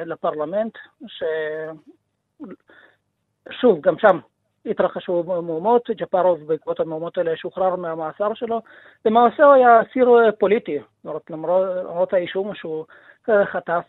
[0.07, 0.73] לפרלמנט,
[1.07, 1.23] ש...
[3.51, 4.19] שוב, גם שם
[4.67, 8.61] התרחשו מהומות, ג'פרוב בעקבות המהומות האלה שוחרר מהמאסר שלו.
[9.05, 12.85] למעשה הוא היה אסיר פוליטי, למרות, למרות האישום שהוא
[13.45, 13.85] חטף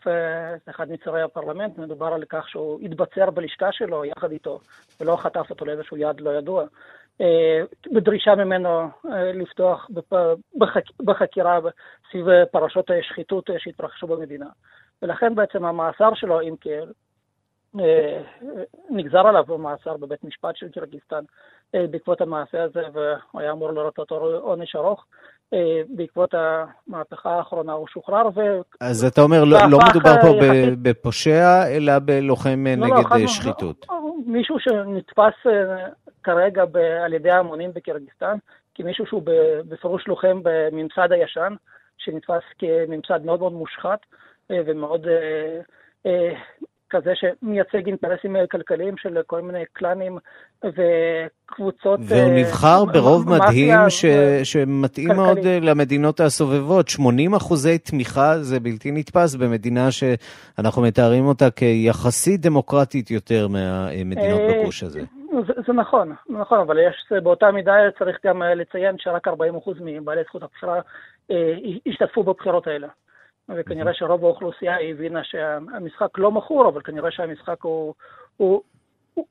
[0.56, 4.60] את אחד מצרי הפרלמנט, מדובר על כך שהוא התבצר בלשכה שלו יחד איתו,
[5.00, 6.64] ולא חטף אותו לאיזשהו יד לא ידוע.
[7.92, 8.88] בדרישה ממנו
[9.34, 9.88] לפתוח
[10.58, 10.82] בחק...
[11.00, 11.58] בחקירה
[12.10, 14.46] סביב פרשות שחיתות שהתרחשו במדינה.
[15.02, 16.84] ולכן בעצם המאסר שלו, אם כן,
[18.90, 21.24] נגזר עליו במאסר בבית משפט של קירגיסטן
[21.74, 25.04] בעקבות המעשה הזה, והוא היה אמור לראות אותו עונש ארוך.
[25.88, 28.40] בעקבות המהפכה האחרונה הוא שוחרר ו...
[28.80, 30.78] אז אתה אומר, לא, לא מדובר פה יחסית...
[30.82, 33.86] בפושע, אלא בלוחם לא, נגד לא, שחיתות.
[33.90, 35.34] לא, מישהו שנתפס
[36.22, 38.36] כרגע ב, על ידי ההמונים בקירגיסטן,
[38.74, 39.22] כמישהו שהוא
[39.68, 41.54] בפירוש לוחם בממסד הישן,
[41.98, 44.06] שנתפס כממסד מאוד מאוד מושחת
[44.50, 45.06] ומאוד
[46.90, 50.18] כזה שמייצג אינטרסים כלכליים של כל מיני קלאנים
[50.64, 52.00] וקבוצות.
[52.02, 54.04] והוא נבחר ברוב מדהים ש...
[54.44, 55.22] שמתאים כלכלי.
[55.22, 56.88] מאוד למדינות הסובבות.
[56.88, 64.82] 80 אחוזי תמיכה זה בלתי נתפס במדינה שאנחנו מתארים אותה כיחסית דמוקרטית יותר מהמדינות בגוש
[64.82, 65.00] הזה.
[65.46, 69.30] זה, זה נכון, נכון, אבל יש, באותה מידה צריך גם לציין שרק 40%
[69.80, 70.80] מבעלי זכות הבחירה
[71.86, 72.88] השתתפו בבחירות האלה.
[73.56, 77.94] וכנראה שרוב האוכלוסייה הבינה שהמשחק לא מכור, אבל כנראה שהמשחק הוא,
[78.36, 78.62] הוא,
[79.14, 79.26] הוא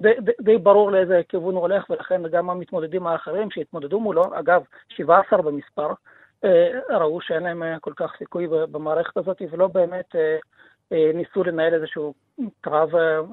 [0.00, 5.42] די, די, ברור לאיזה כיוון הוא הולך, ולכן גם המתמודדים האחרים שהתמודדו מולו, אגב, 17
[5.42, 5.88] במספר,
[6.90, 10.14] ראו שאין להם כל כך סיכוי במערכת הזאת, ולא באמת
[10.90, 12.14] ניסו לנהל איזשהו
[12.60, 12.90] קרב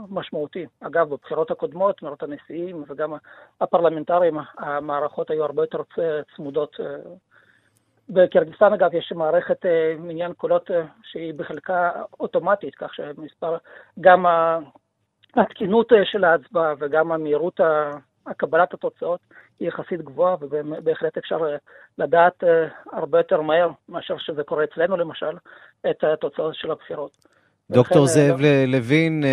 [0.10, 0.66] משמעותי.
[0.82, 3.14] אגב, בבחירות הקודמות, זאת הנשיאים וגם
[3.62, 5.82] הפרלמנטרים, המערכות היו הרבה יותר
[6.36, 6.76] צמודות
[8.14, 13.58] בקירגיסטן אגב יש מערכת אה, מניין קולות אה, שהיא בחלקה אוטומטית, כך שמספר,
[14.02, 14.26] גם
[15.36, 17.60] התקינות אה, של ההצבעה וגם המהירות
[18.28, 19.20] הקבלת התוצאות
[19.60, 21.38] היא יחסית גבוהה, ובהחלט אפשר
[21.98, 22.44] לדעת
[22.92, 25.38] הרבה יותר מהר מאשר שזה קורה אצלנו למשל,
[25.90, 27.12] את התוצאות של הבחירות.
[27.72, 28.66] דוקטור זאב לא...
[28.68, 29.24] לוין,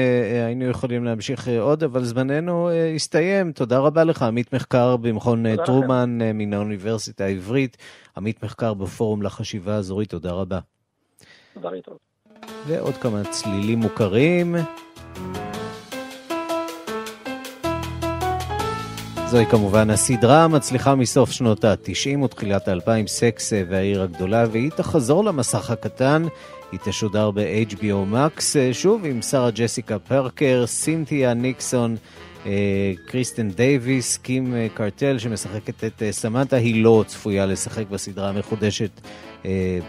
[0.46, 3.52] היינו יכולים להמשיך עוד, אבל זמננו הסתיים.
[3.52, 6.38] תודה רבה לך, עמית מחקר במכון טרומן לכם.
[6.38, 7.76] מן האוניברסיטה העברית.
[8.16, 10.58] עמית מחקר בפורום לחשיבה אזורית, תודה רבה.
[11.54, 11.78] תודה רבה.
[12.66, 14.56] ועוד כמה צלילים מוכרים.
[19.26, 25.70] זוהי כמובן הסדרה המצליחה מסוף שנות ה-90 ותחילת ה-2000, סקס והעיר הגדולה, והיא תחזור למסך
[25.70, 26.22] הקטן.
[26.72, 28.42] היא תשודר ב-HBO Max,
[28.72, 31.96] שוב עם שרה ג'סיקה פרקר, סינתיה ניקסון,
[32.46, 38.28] אה, קריסטן דייוויס, קים אה, קרטל שמשחקת את אה, סמנטה, היא לא צפויה לשחק בסדרה
[38.28, 38.90] המחודשת,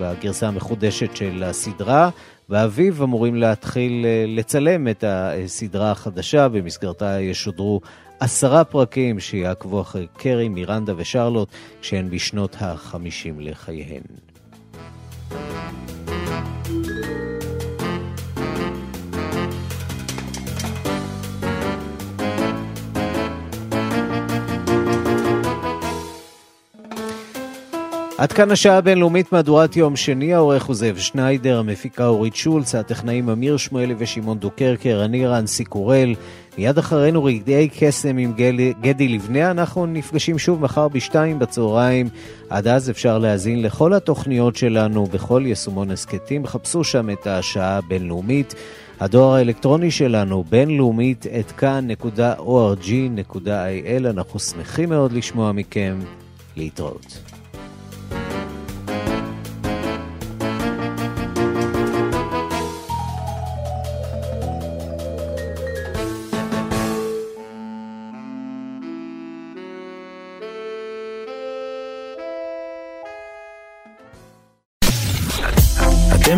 [0.01, 2.09] בגרסה המחודשת של הסדרה.
[2.49, 7.81] באביב אמורים להתחיל לצלם את הסדרה החדשה, במסגרתה ישודרו
[8.19, 11.49] עשרה פרקים שיעקבו אחרי קרי, מירנדה ושרלוט,
[11.81, 14.01] כשהן בשנות החמישים לחייהן.
[28.19, 33.29] עד כאן השעה הבינלאומית מהדורת יום שני, העורך הוא זאב שניידר, המפיקה אורית שולץ, הטכנאים
[33.29, 36.15] אמיר שמואלי ושמעון דוקרקר, אני רנסי קורל.
[36.57, 38.33] מיד אחרינו רגעי קסם עם
[38.81, 42.09] גדי, לבנה, אנחנו נפגשים שוב מחר בשתיים בצהריים.
[42.49, 48.55] עד אז אפשר להאזין לכל התוכניות שלנו בכל יישומון הסכתים, חפשו שם את השעה הבינלאומית.
[48.99, 52.09] הדואר האלקטרוני שלנו, בינלאומית, את כאן.org.il.
[54.09, 55.99] אנחנו שמחים מאוד לשמוע מכם.
[56.57, 57.28] להתראות.